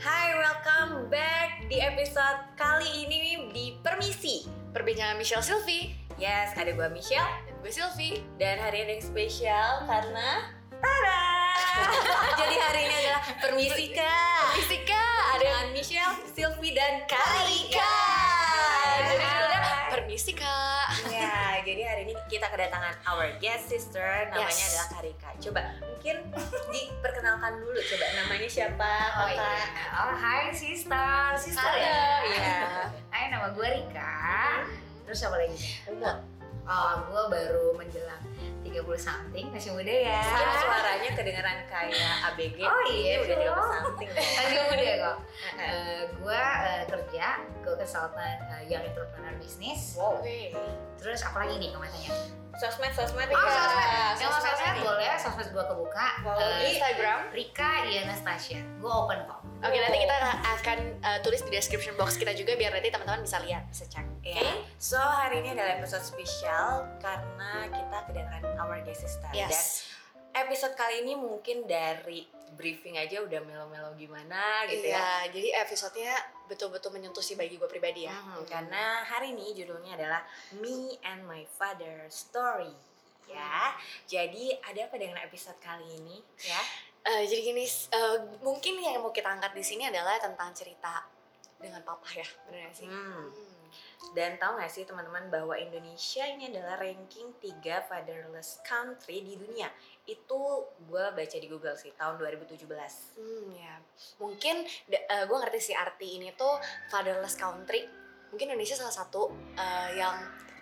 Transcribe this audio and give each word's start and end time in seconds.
Hai, 0.00 0.32
welcome 0.32 1.12
back 1.12 1.68
di 1.68 1.76
episode 1.76 2.56
kali 2.56 3.04
ini 3.04 3.36
di 3.52 3.76
Permisi. 3.84 4.48
Perbincangan 4.72 5.20
Michelle 5.20 5.44
Sylvie 5.44 5.92
Yes, 6.16 6.56
ada 6.56 6.72
gua 6.72 6.88
Michelle 6.88 7.28
dan 7.44 7.54
gue 7.60 7.68
Sylvie. 7.68 8.24
dan 8.40 8.56
hari 8.64 8.88
ini 8.88 8.96
yang 8.96 9.04
spesial 9.04 9.84
karena 9.84 10.56
Tada! 10.80 11.24
Jadi 12.40 12.56
hari 12.56 12.80
ini 12.88 12.94
adalah 12.96 13.22
Permisi 13.44 13.84
Kak. 13.92 14.56
Fisika 14.56 15.04
ada 15.36 15.44
Dengan 15.44 15.66
Michelle, 15.76 16.16
Sylvie 16.32 16.72
dan 16.72 17.04
Karika. 17.04 17.92
Jadi 19.04 19.40
permisi 19.92 20.32
kak. 20.32 20.69
Kita 22.40 22.56
kedatangan 22.56 22.96
our 23.04 23.28
guest 23.36 23.68
sister 23.68 24.00
namanya 24.32 24.48
Yes. 24.48 24.72
adalah 24.72 24.88
Karika. 24.96 25.28
Coba 25.44 25.60
mungkin 25.76 26.16
diperkenalkan 26.72 27.52
dulu 27.60 27.76
coba 27.76 28.06
namanya 28.16 28.48
siapa? 28.48 28.92
Oh 29.12 29.28
iya. 29.28 29.52
Oh 29.92 30.16
hai 30.16 30.48
sister, 30.48 31.36
sister 31.36 31.60
Halo. 31.60 31.84
ya. 31.84 32.00
Iya. 32.24 32.60
Hai 33.12 33.28
nama 33.28 33.52
gue 33.52 33.68
Rika. 33.68 34.64
Terus 35.04 35.20
apa 35.20 35.36
lagi? 35.36 35.60
Umur. 35.92 36.16
Oh 36.70 37.02
gue 37.02 37.22
baru 37.34 37.74
menjelang 37.74 38.22
30 38.62 38.86
something, 38.94 39.46
masih 39.50 39.74
muda 39.74 39.90
ya. 39.90 40.22
Mungkin 40.22 40.58
suaranya 40.62 41.10
kedengeran 41.18 41.58
kayak 41.66 42.14
ABG. 42.30 42.58
Oh 42.62 42.82
iya, 42.86 43.14
udah 43.26 43.36
dong. 43.42 43.70
30 43.98 44.06
something. 44.06 44.10
Masih 44.14 44.58
muda 44.70 44.90
kok. 44.94 45.16
Eh, 45.58 46.02
gue 46.14 46.38
eh, 46.38 46.82
kerja, 46.86 47.26
gue 47.66 47.74
konsultan 47.74 48.36
eh, 48.54 48.62
Young 48.70 48.86
Entrepreneur 48.86 49.34
Business. 49.42 49.98
Wow. 49.98 50.22
Oke. 50.22 50.54
Terus 51.02 51.20
apa 51.26 51.42
lagi 51.42 51.58
nih 51.58 51.74
kamu 51.74 51.90
Sosmed 52.60 52.92
sosmed 52.92 53.24
Oh 53.24 53.32
Rika. 53.32 53.48
sosmed, 53.50 53.88
yang 54.20 54.30
Sosmed 54.30 54.44
sosmed 54.52 54.74
nih. 54.74 54.84
boleh, 54.84 55.12
sosmed 55.16 55.48
gue 55.48 55.64
kebuka. 55.64 56.06
Follow 56.20 56.44
Eh, 56.44 56.52
di 56.52 56.64
Instagram. 56.70 57.18
Rika 57.32 57.70
iya 57.86 58.02
Nastasia, 58.04 58.60
gue 58.60 58.92
open 58.92 59.18
kok. 59.24 59.40
Oke 59.60 59.76
nanti 59.76 59.98
kita 59.98 60.16
akan 60.50 60.78
uh, 61.00 61.18
tulis 61.20 61.40
di 61.40 61.50
description 61.50 61.92
box 61.94 62.16
kita 62.16 62.32
juga 62.32 62.52
biar 62.54 62.70
nanti 62.70 62.88
teman-teman 62.88 63.20
bisa 63.22 63.40
lihat, 63.40 63.64
bisa 63.66 63.84
cek. 63.86 64.04
Ya. 64.22 64.44
So 64.76 64.96
hari 64.96 65.40
ini 65.40 65.52
adalah 65.52 65.76
episode 65.76 66.00
spesial 66.02 66.68
karena 66.98 67.50
kita 67.66 67.98
kedatangan 68.04 68.56
our 68.58 68.80
guest 68.80 69.02
sister. 69.02 69.28
Dan 69.30 69.48
Yes. 69.48 69.88
episode 70.32 70.72
kali 70.74 71.00
ini 71.00 71.16
mungkin 71.16 71.64
dari 71.64 72.28
briefing 72.54 72.98
aja 72.98 73.22
udah 73.22 73.40
melo-melo 73.42 73.94
gimana 73.94 74.66
gitu 74.66 74.90
ya. 74.90 74.98
Iya, 74.98 75.10
jadi 75.34 75.48
episodenya 75.66 76.14
betul-betul 76.50 76.90
menyentuh 76.94 77.22
si 77.22 77.38
bagi 77.38 77.58
gue 77.58 77.70
pribadi 77.70 78.06
ya. 78.06 78.14
Hmm, 78.14 78.42
karena 78.46 79.06
hari 79.06 79.34
ini 79.34 79.54
judulnya 79.54 79.94
adalah 79.94 80.22
Me 80.58 80.98
and 81.06 81.26
My 81.26 81.46
Father 81.46 82.06
Story. 82.10 82.72
Ya, 83.30 83.78
jadi 84.10 84.58
ada 84.58 84.90
apa 84.90 84.98
dengan 84.98 85.14
episode 85.22 85.54
kali 85.62 85.86
ini 86.02 86.18
ya? 86.42 86.58
Eh, 87.00 87.22
jadi 87.30 87.40
gini, 87.54 87.64
eh, 87.64 88.18
mungkin 88.42 88.76
yang 88.76 89.00
mau 89.00 89.14
kita 89.14 89.30
angkat 89.30 89.54
di 89.54 89.64
sini 89.64 89.86
adalah 89.86 90.18
tentang 90.18 90.50
cerita 90.52 91.06
dengan 91.56 91.80
papa 91.86 92.10
ya, 92.12 92.26
bener 92.48 92.68
gak 92.68 92.74
sih? 92.74 92.88
Hmm. 92.90 93.30
Hmm. 93.30 93.59
Dan 94.12 94.36
tahu 94.40 94.58
nggak 94.58 94.72
sih 94.72 94.82
teman-teman 94.84 95.30
bahwa 95.30 95.54
Indonesia 95.54 96.26
ini 96.26 96.50
adalah 96.50 96.80
ranking 96.80 97.30
3 97.38 97.86
fatherless 97.86 98.58
country 98.66 99.22
di 99.22 99.38
dunia. 99.38 99.70
Itu 100.06 100.66
gue 100.88 101.04
baca 101.14 101.36
di 101.38 101.46
Google 101.46 101.78
sih 101.78 101.94
tahun 101.94 102.18
2017. 102.18 102.66
Hmm, 103.16 103.46
ya. 103.54 103.74
Mungkin 104.18 104.56
gue 105.28 105.36
ngerti 105.40 105.72
sih 105.72 105.76
arti 105.78 106.18
ini 106.18 106.34
tuh 106.34 106.58
fatherless 106.90 107.38
country. 107.38 107.86
Mungkin 108.30 108.54
Indonesia 108.54 108.78
salah 108.78 108.94
satu 108.94 109.30
eh, 109.58 109.98
yang 109.98 110.16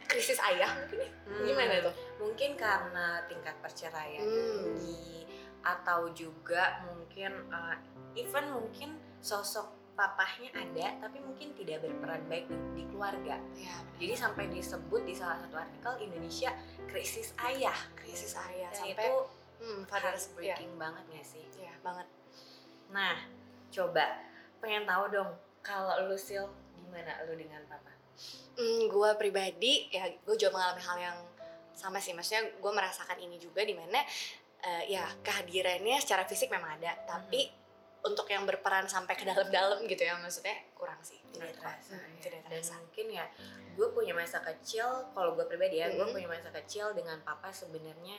krisis 0.08 0.40
ayah 0.40 0.72
mungkin 0.72 1.04
ya. 1.04 1.10
Hmm. 1.28 1.44
Gimana 1.44 1.72
tuh? 1.84 1.94
Mungkin 2.24 2.50
karena 2.56 3.22
tingkat 3.28 3.54
perceraian 3.60 4.24
Hmm. 4.24 4.74
tinggi 4.74 5.28
atau 5.58 6.08
juga 6.16 6.80
mungkin 6.86 7.34
uh, 7.52 7.76
even 8.16 8.46
mungkin 8.54 8.96
sosok 9.20 9.68
papahnya 9.98 10.54
ada 10.54 10.94
tapi 11.02 11.18
mungkin 11.18 11.50
tidak 11.58 11.82
berperan 11.82 12.22
baik 12.30 12.46
di, 12.46 12.54
di 12.78 12.84
keluarga. 12.86 13.42
Ya, 13.58 13.74
Jadi 13.98 14.14
sampai 14.14 14.46
disebut 14.46 15.02
di 15.02 15.14
salah 15.18 15.42
satu 15.42 15.58
artikel 15.58 16.06
Indonesia 16.06 16.54
krisis 16.86 17.34
ayah. 17.42 17.74
krisis 17.98 18.38
ayah 18.38 18.70
Dan 18.70 18.94
sampai 18.94 19.10
itu 19.10 19.10
hmm, 19.58 19.80
fatherless 19.90 20.30
ya, 20.38 20.54
heartbreaking 20.54 20.72
banget 20.78 21.04
gak 21.10 21.26
sih? 21.26 21.44
ya 21.58 21.74
banget. 21.82 22.06
Nah, 22.94 23.16
coba 23.74 24.04
pengen 24.62 24.86
tahu 24.86 25.04
dong 25.10 25.30
kalau 25.66 26.06
lu 26.06 26.14
sil 26.14 26.46
gimana 26.78 27.18
lu 27.26 27.34
dengan 27.34 27.66
papa? 27.66 27.90
Hmm, 28.54 28.86
gue 28.86 29.10
pribadi 29.18 29.90
ya 29.90 30.06
gue 30.14 30.36
juga 30.38 30.54
mengalami 30.54 30.82
hal 30.86 30.98
yang 31.02 31.18
sama 31.74 31.98
sih. 31.98 32.14
Maksudnya 32.14 32.54
gue 32.54 32.72
merasakan 32.72 33.18
ini 33.18 33.42
juga 33.42 33.66
di 33.66 33.74
mana 33.74 33.98
eh, 34.62 34.94
ya 34.94 35.10
kehadirannya 35.26 35.98
secara 35.98 36.22
fisik 36.22 36.54
memang 36.54 36.78
ada, 36.78 36.94
tapi 37.02 37.57
untuk 38.00 38.26
yang 38.26 38.42
berperan 38.42 38.84
sampai 38.84 39.12
ke 39.12 39.24
dalam-dalam 39.24 39.82
gitu 39.84 40.00
ya 40.00 40.14
maksudnya 40.16 40.54
kurang 40.72 40.98
sih. 41.00 41.18
Tidak 41.28 41.42
gue. 41.44 41.54
terasa. 41.54 41.94
Hmm, 41.94 42.14
tidak 42.18 42.40
Dan 42.42 42.50
terasa. 42.52 42.74
mungkin 42.76 43.06
ya 43.10 43.26
gue 43.72 43.88
punya 43.88 44.12
masa 44.12 44.38
kecil 44.40 44.86
kalau 45.12 45.32
gue 45.32 45.44
pribadi 45.44 45.78
ya 45.78 45.88
gue 45.88 46.02
Mhm. 46.02 46.12
punya 46.12 46.28
masa 46.28 46.50
kecil 46.52 46.90
dengan 46.92 47.18
papa 47.20 47.48
sebenarnya 47.48 48.18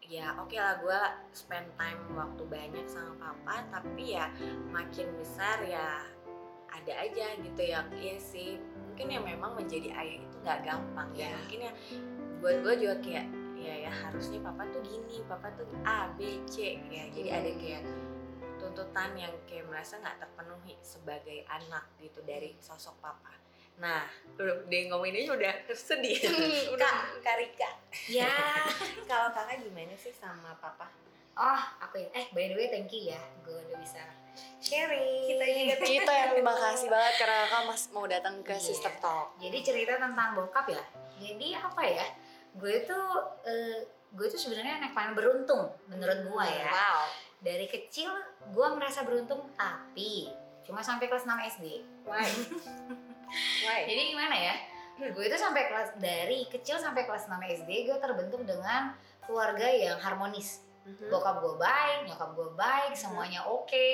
ya 0.00 0.38
oke 0.38 0.54
lah 0.54 0.78
gue 0.78 1.00
spend 1.32 1.66
time 1.74 1.98
waktu 2.12 2.42
banyak 2.46 2.86
sama 2.86 3.12
papa 3.18 3.66
tapi 3.68 4.14
ya 4.14 4.30
makin 4.66 5.10
besar 5.14 5.60
ya 5.60 6.00
ada 6.68 6.92
aja 6.94 7.34
gitu 7.36 7.60
ya 7.60 7.82
iya 7.92 8.16
sih 8.16 8.56
mungkin 8.86 9.10
ya 9.10 9.20
memang 9.20 9.52
menjadi 9.54 9.90
ayah 9.92 10.16
itu 10.18 10.36
nggak 10.38 10.60
gampang 10.62 11.08
ya 11.12 11.26
Iya. 11.26 11.36
mungkin 11.36 11.60
ya 11.60 11.72
buat 12.38 12.56
gue 12.62 12.74
juga 12.78 12.96
kayak 13.02 13.26
ya 13.56 13.74
ya 13.82 13.92
harusnya 13.92 14.38
papa 14.40 14.62
tuh 14.70 14.80
gini 14.80 15.20
papa 15.26 15.48
tuh 15.52 15.66
A 15.82 16.08
B 16.14 16.38
C 16.46 16.78
ya 16.86 17.04
jadi 17.10 17.28
ada 17.34 17.50
Hmm. 17.50 17.58
kayak 17.58 17.82
tuntutan 18.76 19.16
yang 19.16 19.32
kayak 19.48 19.64
merasa 19.72 19.96
nggak 19.96 20.20
terpenuhi 20.20 20.76
sebagai 20.84 21.48
anak 21.48 21.88
gitu 21.96 22.20
dari 22.28 22.52
sosok 22.60 22.92
papa. 23.00 23.32
Nah, 23.80 24.04
udah 24.36 24.68
dia 24.68 24.92
ngomongin 24.92 25.24
aja 25.24 25.32
udah 25.32 25.54
sedih. 25.72 26.20
Kak, 26.76 27.24
Karika. 27.24 27.72
Ya. 28.12 28.28
Kalau 29.08 29.32
kakak 29.32 29.64
gimana 29.64 29.96
sih 29.96 30.12
sama 30.12 30.52
papa? 30.60 30.92
Oh, 31.40 31.62
aku 31.80 32.04
ya. 32.04 32.08
Eh, 32.12 32.28
by 32.36 32.52
the 32.52 32.56
way, 32.56 32.68
thank 32.68 32.92
you 32.92 33.08
ya. 33.16 33.20
Gue 33.48 33.56
udah 33.56 33.80
bisa 33.80 34.04
sharing. 34.60 35.24
Kita 35.24 35.44
juga 35.48 35.74
Kita 35.80 36.12
yang 36.12 36.30
terima 36.36 36.52
kasih 36.52 36.88
banget 36.92 37.14
karena 37.16 37.38
kakak 37.48 37.62
mas 37.64 37.82
mau 37.96 38.04
datang 38.04 38.34
ke 38.44 38.52
Iya. 38.52 38.60
Sister 38.60 38.92
Talk. 39.00 39.40
Jadi 39.40 39.58
cerita 39.64 39.96
tentang 39.96 40.36
bokap 40.36 40.68
ya. 40.68 40.84
Jadi 41.16 41.56
apa 41.56 41.80
ya? 41.80 42.06
Gue 42.60 42.84
tuh 42.84 43.24
eh, 43.48 43.88
gue 44.12 44.26
tuh 44.28 44.36
sebenarnya 44.36 44.84
anak 44.84 44.92
paling 44.92 45.16
beruntung 45.16 45.64
menurut 45.88 46.28
gue 46.28 46.44
ya. 46.44 46.68
Wow. 46.68 47.00
Dari 47.40 47.68
kecil 47.68 48.12
gue 48.52 48.66
merasa 48.74 49.02
beruntung 49.02 49.46
tapi 49.58 50.30
cuma 50.66 50.82
sampai 50.82 51.06
kelas 51.06 51.26
6 51.26 51.30
SD. 51.58 51.66
Why? 52.06 52.26
Why? 53.62 53.80
Jadi 53.86 54.02
gimana 54.14 54.34
ya? 54.34 54.54
Gue 55.12 55.28
itu 55.28 55.36
sampai 55.36 55.68
kelas 55.68 55.94
dari 56.00 56.48
kecil 56.48 56.80
sampai 56.80 57.04
kelas 57.04 57.28
6 57.28 57.36
SD 57.62 57.86
gue 57.86 57.98
terbentuk 58.00 58.42
dengan 58.42 58.96
keluarga 59.26 59.66
yang 59.68 59.98
harmonis. 60.00 60.64
Mhm. 60.86 61.10
Bokap 61.10 61.42
gue 61.42 61.54
baik, 61.58 61.98
nyokap 62.06 62.30
gue 62.38 62.50
baik, 62.54 62.92
semuanya 62.94 63.42
oke. 63.46 63.90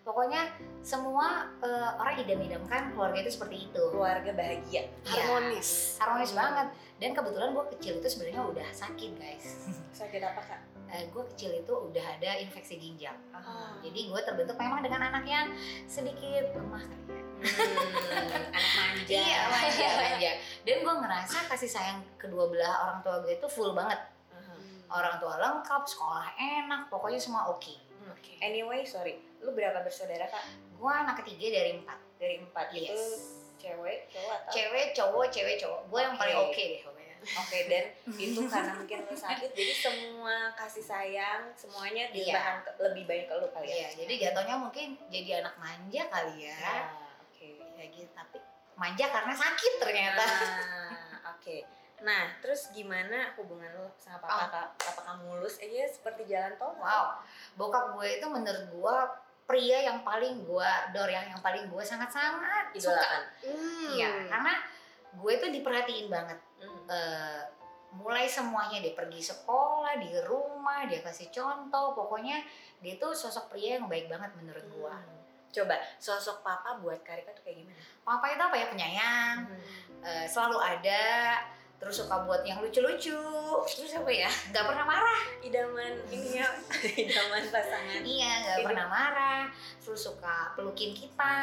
Pokoknya 0.00 0.48
semua 0.80 1.46
eh, 1.60 1.90
orang 1.94 2.16
idam-idamkan 2.18 2.90
keluarga 2.90 3.18
itu 3.20 3.30
seperti 3.30 3.66
itu. 3.66 3.82
Keluarga 3.88 4.30
bahagia. 4.30 4.88
Iya. 5.02 5.20
Harmonis. 5.22 5.98
harmonis 5.98 6.32
banget 6.32 6.68
dan 6.96 7.10
kebetulan 7.12 7.50
gue 7.50 7.64
kecil 7.72 7.94
itu 7.96 8.08
sebenarnya 8.08 8.42
udah 8.44 8.68
sakit 8.68 9.10
guys 9.14 9.46
Sakit 9.98 10.18
apa 10.20 10.40
kak? 10.40 10.60
Eh, 10.88 11.06
gue 11.06 11.24
kecil 11.30 11.52
itu 11.54 11.68
udah 11.70 12.00
ada 12.16 12.34
infeksi 12.36 12.74
ginjal 12.74 13.12
Ah. 13.30 13.76
jadi 13.78 14.08
gue 14.08 14.20
terbentuk 14.20 14.56
memang 14.56 14.80
dengan 14.80 15.04
anak 15.04 15.22
yang 15.22 15.46
sedikit 15.84 16.48
lemah 16.50 16.80
kali 16.80 17.04
ya 17.06 17.22
Hmm, 17.38 18.50
anak 18.50 18.72
manja. 18.74 19.14
iya 19.14 19.40
manja 19.46 19.86
manja 19.94 20.32
dan 20.64 20.76
gue 20.80 20.94
ngerasa 20.96 21.46
kasih 21.46 21.70
sayang 21.70 22.00
kedua 22.16 22.48
belah 22.48 22.74
orang 22.82 22.98
tua 22.98 23.20
gue 23.20 23.30
itu 23.32 23.46
full 23.46 23.70
banget 23.72 24.00
Mhm. 24.28 24.88
orang 24.88 25.16
tua 25.18 25.34
lengkap 25.36 25.82
sekolah 25.84 26.34
enak 26.34 26.88
pokoknya 26.88 27.20
semua 27.20 27.46
oke 27.46 27.74
Hmm. 27.98 28.10
Oke. 28.10 28.40
Anyway, 28.40 28.82
sorry. 28.82 29.20
Lu 29.40 29.50
berapa 29.52 29.80
bersaudara 29.80 30.26
kak? 30.26 30.44
gue 30.72 30.92
anak 30.92 31.18
ketiga 31.20 31.46
dari 31.54 31.70
empat 31.74 31.98
Dari 32.16 32.36
empat 32.38 32.66
itu 32.70 32.86
Yes. 32.88 33.34
cewek, 33.56 34.06
cowok 34.08 34.34
atau? 34.36 34.50
cewek 34.52 34.86
cowok 34.92 35.26
cewek 35.28 35.56
cowok 35.56 35.80
gue 35.84 36.00
yang 36.00 36.12
Oke. 36.12 36.20
paling 36.20 36.36
oke 36.40 36.62
deh 36.64 36.80
pokoknya 36.80 37.14
Oke 37.36 37.58
dan 37.66 37.84
itu 38.22 38.40
karena 38.44 38.72
mungkin 38.72 38.98
lu 39.02 39.16
sakit 39.16 39.50
jadi 39.50 39.74
semua 39.74 40.36
kasih 40.54 40.80
sayang 40.80 41.42
semuanya 41.52 42.06
Iya. 42.06 42.14
dilimpahkan 42.30 42.56
ke- 42.62 42.76
lebih 42.80 43.02
banyak 43.04 43.26
ke 43.26 43.34
lu 43.34 43.48
kali 43.48 43.66
ya. 43.66 43.74
iya 43.74 43.88
jadi 43.96 44.12
jatuhnya 44.24 44.56
mungkin 44.56 44.86
jadi 45.08 45.42
anak 45.42 45.54
manja 45.56 46.02
kali 46.06 46.34
ya 46.40 46.54
Ya, 46.54 46.78
oke. 47.20 47.48
ya 47.74 47.84
gitu 47.88 48.10
tapi 48.12 48.38
manja 48.74 49.06
karena 49.08 49.34
sakit 49.34 49.72
ternyata 49.76 50.22
Nah, 50.22 50.94
oke. 51.34 51.56
Nah, 51.98 52.30
terus 52.38 52.70
gimana 52.70 53.34
hubungan 53.34 53.66
lu 53.74 53.90
sama 53.96 54.22
papa? 54.22 54.38
Ah. 54.38 54.46
Kak? 54.48 54.68
Apakah 54.86 55.18
mulus 55.18 55.58
aja 55.58 55.82
seperti 55.84 56.22
jalan 56.24 56.54
tol? 56.54 56.70
wow 56.76 57.18
bokap 57.54 57.90
gue 57.92 58.06
itu 58.12 58.26
menurut 58.28 58.70
gue 58.70 58.96
pria 59.48 59.80
yang 59.80 60.04
paling 60.04 60.44
gue 60.44 60.70
dor 60.92 61.08
yang 61.08 61.24
yang 61.24 61.40
paling 61.40 61.64
gue 61.66 61.80
sangat 61.80 62.12
sangat 62.12 62.68
suka 62.76 62.92
Idolakan. 62.92 63.22
Hmm. 63.48 63.88
iya 63.96 64.10
karena 64.28 64.52
gue 65.16 65.32
tuh 65.40 65.50
diperhatiin 65.50 66.08
banget 66.12 66.38
Hmm. 66.58 66.90
Eh, 66.90 67.42
mulai 67.94 68.26
semuanya 68.26 68.82
dia 68.82 68.92
pergi 68.92 69.22
sekolah 69.22 69.94
di 69.96 70.10
rumah 70.20 70.84
dia 70.84 70.98
kasih 71.00 71.30
contoh 71.30 71.94
pokoknya 71.94 72.42
dia 72.82 72.98
tuh 72.98 73.14
sosok 73.14 73.54
pria 73.54 73.78
yang 73.78 73.86
baik 73.86 74.10
banget 74.10 74.28
menurut 74.36 74.66
gue 74.68 74.92
Hmm. 74.92 75.16
Coba 75.48 75.80
sosok 75.96 76.44
papa 76.44 76.76
buat 76.76 77.00
Karika 77.00 77.32
tuh 77.32 77.40
kayak 77.40 77.64
gimana? 77.64 77.80
Papa 78.04 78.26
itu 78.28 78.42
apa 78.42 78.52
ya 78.52 78.66
penyayang, 78.68 79.38
eh, 80.04 80.26
selalu 80.28 80.60
ada, 80.60 81.40
terus 81.78 81.94
suka 81.96 82.22
buat 82.22 82.42
yang 82.42 82.58
lucu-lucu, 82.58 83.14
terus 83.64 83.92
apa 83.92 84.10
ya, 84.10 84.26
nggak 84.50 84.64
pernah 84.64 84.84
marah. 84.84 85.20
Idaman 85.38 85.94
ini 86.08 86.36
ya, 86.36 86.48
idaman 87.06 87.42
pasangan. 87.48 88.02
Iya, 88.02 88.30
nggak 88.42 88.58
pernah 88.62 88.86
marah, 88.86 89.46
terus 89.78 90.02
suka 90.02 90.52
pelukin 90.52 90.90
kita, 90.90 91.38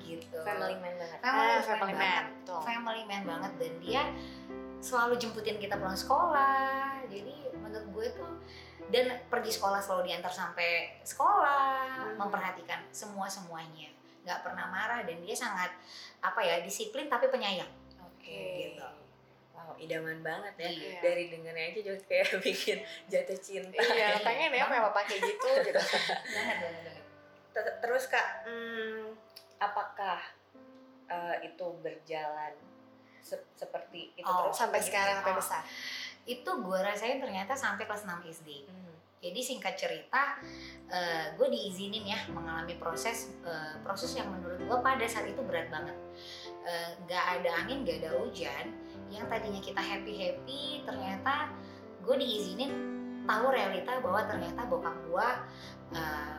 gitu. 0.00 0.42
Family 0.42 0.74
man 0.76 0.94
banget. 0.96 1.18
Family 1.20 1.46
Ah, 1.46 1.54
man 1.54 1.62
family 1.62 1.92
man. 1.92 2.02
banget. 2.02 2.24
Betul. 2.36 2.60
family 2.62 3.02
man 3.04 3.22
banget 3.24 3.52
dan 3.56 3.72
dia 3.78 4.02
selalu 4.78 5.14
jemputin 5.16 5.56
kita 5.56 5.74
pulang 5.74 5.96
sekolah 5.96 7.00
jadi 7.06 7.32
menurut 7.56 7.88
gue 7.90 8.06
tuh 8.12 8.32
dan 8.86 9.08
pergi 9.26 9.50
sekolah 9.50 9.80
selalu 9.80 10.06
diantar 10.06 10.30
sampai 10.30 10.94
sekolah 11.02 11.74
Hmm. 12.06 12.14
memperhatikan 12.16 12.84
semua 12.90 13.26
semuanya 13.26 13.88
nggak 14.22 14.42
pernah 14.42 14.68
marah 14.68 15.02
dan 15.02 15.16
dia 15.18 15.32
sangat 15.32 15.72
apa 16.20 16.38
ya 16.40 16.60
disiplin 16.60 17.08
tapi 17.08 17.26
penyayang 17.26 17.66
Oke. 17.98 18.70
Gitu. 18.70 18.86
Idaman 19.78 20.18
banget 20.20 20.54
ya. 20.56 20.68
Iya. 20.68 20.98
Dari 21.00 21.24
dengarnya 21.28 21.64
aja 21.68 21.80
juga 21.82 21.98
kayak 22.04 22.26
bikin 22.44 22.78
jatuh 23.06 23.38
cinta. 23.38 23.76
Iya, 23.76 24.20
pengen 24.20 24.50
ya 24.50 24.64
punya 24.64 24.82
papa 24.84 25.00
kayak 25.02 25.22
gitu 25.22 25.48
gitu. 25.66 25.80
banget 26.26 26.56
banget 26.58 27.00
Terus 27.78 28.04
kak, 28.06 28.44
hmm, 28.44 29.16
apakah 29.56 30.20
eh, 31.06 31.36
itu 31.42 31.66
berjalan 31.78 32.52
se- 33.18 33.48
seperti 33.54 34.12
itu 34.12 34.22
Oh, 34.22 34.48
terus 34.48 34.58
Sampai 34.58 34.80
sekarang 34.80 35.18
sampai 35.18 35.32
Oh. 35.32 35.38
besar. 35.38 35.62
itu 36.24 36.50
gue 36.50 36.78
rasain 36.80 37.16
ternyata 37.16 37.54
sampai 37.54 37.84
kelas 37.84 38.02
6 38.02 38.18
SD 38.26 38.66
Hmm. 38.66 38.84
Jadi 39.16 39.40
singkat 39.40 39.74
cerita, 39.74 40.36
gue 41.34 41.48
diizinin 41.48 42.04
ya 42.04 42.20
mengalami 42.28 42.76
proses 42.76 43.32
eh, 43.42 43.74
proses 43.80 44.12
yang 44.12 44.28
menurut 44.28 44.60
gue 44.60 44.78
pada 44.80 45.02
saat 45.04 45.24
itu 45.24 45.40
berat 45.40 45.66
banget. 45.66 45.96
Eh, 46.60 46.90
Gak 47.06 47.24
ada 47.40 47.50
angin, 47.56 47.82
gak 47.82 48.02
ada 48.02 48.12
hujan. 48.12 48.76
Yang 49.10 49.26
tadinya 49.30 49.60
kita 49.62 49.82
happy 49.82 50.12
happy, 50.14 50.62
ternyata 50.82 51.50
gue 52.02 52.16
diizinin 52.18 52.72
tahu 53.26 53.50
realita 53.50 53.98
bahwa 53.98 54.22
ternyata 54.26 54.60
bokap 54.70 54.96
gue 55.06 55.28
eh, 55.94 56.36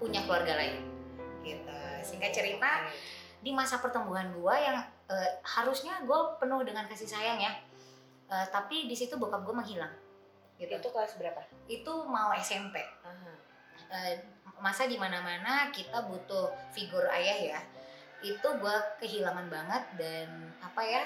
punya 0.00 0.20
keluarga 0.24 0.56
lain. 0.60 0.84
Gitu. 1.44 1.76
Singkat 2.04 2.32
cerita, 2.32 2.88
di 3.44 3.52
masa 3.52 3.80
pertumbuhan 3.80 4.32
gue 4.32 4.54
yang 4.56 4.80
eh, 5.12 5.30
harusnya 5.44 6.00
gue 6.04 6.20
penuh 6.40 6.64
dengan 6.64 6.88
kasih 6.88 7.08
sayang 7.08 7.40
ya, 7.40 7.52
Eh, 8.24 8.46
tapi 8.48 8.88
di 8.88 8.96
situ 8.96 9.20
bokap 9.20 9.44
gue 9.44 9.52
menghilang. 9.52 9.92
Gitu 10.56 10.70
itu 10.70 10.88
kelas 10.88 11.18
berapa? 11.18 11.42
itu 11.64 11.92
mau 12.04 12.28
SMP 12.36 12.76
Aha. 12.76 13.32
Eh, 13.88 14.14
masa 14.60 14.84
di 14.84 15.00
mana-mana 15.00 15.72
kita 15.72 16.04
butuh 16.04 16.52
figur 16.76 17.04
ayah 17.08 17.56
ya 17.56 17.60
itu 18.24 18.48
gue 18.60 18.76
kehilangan 19.00 19.48
banget 19.48 19.84
dan 20.00 20.28
apa 20.60 20.80
ya 20.84 21.02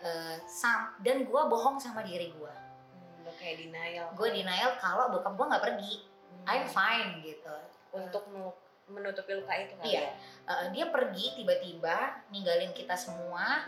eh, 0.00 0.36
sam 0.44 0.94
dan 0.98 1.22
gue 1.22 1.42
bohong 1.44 1.76
sama 1.76 2.00
diri 2.00 2.30
gue 2.30 2.54
Hmm, 2.90 3.22
lo 3.22 3.32
kayak 3.32 3.60
denial. 3.60 4.06
gue 4.12 4.28
denial 4.32 4.74
kalau 4.76 5.10
bokap 5.10 5.32
gue 5.32 5.46
nggak 5.46 5.64
pergi 5.64 5.94
Hmm. 6.28 6.44
I'm 6.46 6.64
fine 6.64 7.10
gitu 7.20 7.54
Untuk 7.90 8.24
menu- 8.28 8.56
menutupi 8.86 9.32
luka 9.32 9.52
itu 9.54 9.74
kali 9.74 9.90
Iya. 9.90 10.00
ya? 10.00 10.10
Eh, 10.46 10.66
dia 10.72 10.86
pergi 10.86 11.34
tiba-tiba 11.34 11.96
ninggalin 12.28 12.72
kita 12.72 12.94
semua 12.94 13.64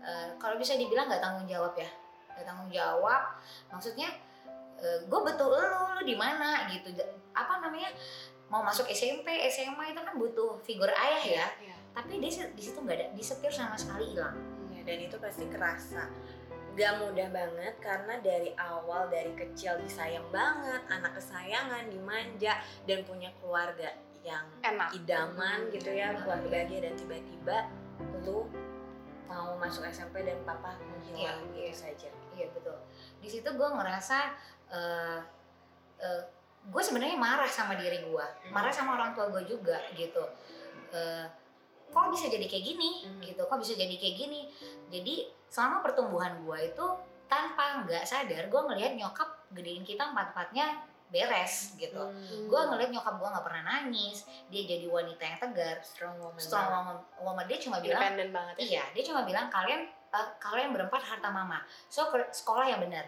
Eh, 0.00 0.28
kalau 0.36 0.54
bisa 0.54 0.74
dibilang 0.74 1.06
nggak 1.06 1.18
tanggung 1.18 1.46
jawab 1.46 1.72
ya 1.74 1.88
nggak 2.28 2.44
tanggung 2.44 2.68
jawab 2.68 3.40
maksudnya 3.68 4.12
gue 5.00 5.20
betul 5.22 5.48
lu 5.48 5.64
lu 5.94 6.02
di 6.02 6.12
mana 6.12 6.68
gitu 6.68 6.92
apa 7.32 7.56
namanya 7.58 7.88
mau 8.46 8.60
masuk 8.60 8.84
SMP 8.86 9.24
SMA 9.48 9.80
itu 9.88 10.00
kan 10.02 10.12
butuh 10.12 10.60
figur 10.60 10.90
ayah 10.90 11.24
ya 11.40 11.46
Iya. 11.56 11.76
tapi 11.92 12.18
di 12.18 12.28
situ 12.28 12.52
di 12.52 12.60
situ 12.60 12.76
nggak 12.76 12.94
ada 12.94 13.06
disetir 13.12 13.48
sama 13.48 13.72
sekali 13.74 14.12
hilang 14.12 14.36
Ya, 14.36 14.53
dan 14.84 14.96
itu 15.00 15.16
pasti 15.20 15.44
kerasa. 15.48 16.08
Gak 16.74 16.92
mudah 17.00 17.28
banget 17.30 17.74
karena 17.78 18.18
dari 18.18 18.50
awal 18.58 19.06
dari 19.06 19.30
kecil 19.38 19.78
disayang 19.78 20.26
banget 20.34 20.82
anak 20.90 21.14
kesayangan 21.14 21.86
dimanja 21.86 22.58
dan 22.84 23.06
punya 23.06 23.30
keluarga 23.38 23.94
yang 24.24 24.42
Enak. 24.64 24.90
idaman 24.96 25.68
gitu 25.70 25.92
ya 25.92 26.16
keluarga 26.16 26.48
bahagia 26.48 26.88
dan 26.88 26.96
tiba-tiba 26.96 27.68
lu 28.24 28.48
mau 29.28 29.52
masuk 29.60 29.84
SMP 29.86 30.24
dan 30.24 30.40
papa 30.48 30.74
menghilang 30.80 31.44
Iya, 31.52 31.70
gitu 31.70 31.84
saja. 31.84 32.08
Iya 32.34 32.46
betul. 32.56 32.76
Di 33.20 33.28
situ 33.30 33.46
gue 33.46 33.68
ngerasa 33.68 34.18
eh 34.74 35.20
gue 36.64 36.82
sebenarnya 36.82 37.20
marah 37.20 37.46
sama 37.46 37.76
diri 37.76 38.00
gue 38.02 38.26
marah 38.48 38.72
sama 38.72 38.96
orang 38.96 39.12
tua 39.12 39.28
gue 39.30 39.44
juga 39.46 39.78
gitu. 39.94 40.24
Eh, 40.90 41.26
kok 41.90 42.08
bisa 42.10 42.26
jadi 42.26 42.46
kayak 42.46 42.64
gini 42.64 42.90
Hmm. 43.04 43.20
gitu 43.20 43.42
kok 43.42 43.58
bisa 43.58 43.74
jadi 43.74 43.94
kayak 43.94 44.16
gini 44.16 44.40
jadi 44.88 45.14
selama 45.48 45.82
pertumbuhan 45.82 46.40
gue 46.42 46.58
itu 46.70 46.86
tanpa 47.26 47.82
nggak 47.84 48.04
sadar 48.04 48.46
gue 48.46 48.60
ngelihat 48.70 48.92
nyokap 48.94 49.28
gedein 49.50 49.82
kita 49.82 50.12
empat 50.12 50.34
empatnya 50.34 50.82
beres 51.08 51.78
gitu 51.78 52.00
Hmm. 52.00 52.48
gue 52.50 52.60
ngeliat 52.70 52.90
nyokap 52.90 53.14
gue 53.16 53.28
nggak 53.28 53.44
pernah 53.46 53.62
nangis 53.64 54.26
dia 54.50 54.62
jadi 54.66 54.86
wanita 54.90 55.22
yang 55.22 55.38
tegar 55.38 55.76
strong 55.84 56.16
woman 56.18 56.40
strong 56.40 56.66
woman, 56.66 56.96
woman. 57.22 57.44
dia 57.46 57.58
cuma 57.60 57.78
bilang 57.78 58.02
banget 58.32 58.54
ya. 58.58 58.64
iya 58.64 58.84
dia 58.90 59.04
cuma 59.06 59.22
bilang 59.22 59.46
kalian 59.46 59.86
eh, 59.86 60.28
kalian 60.38 60.74
berempat 60.74 61.02
harta 61.02 61.28
mama 61.30 61.62
so 61.86 62.10
ke 62.10 62.18
sekolah 62.30 62.66
yang 62.66 62.82
benar 62.82 63.06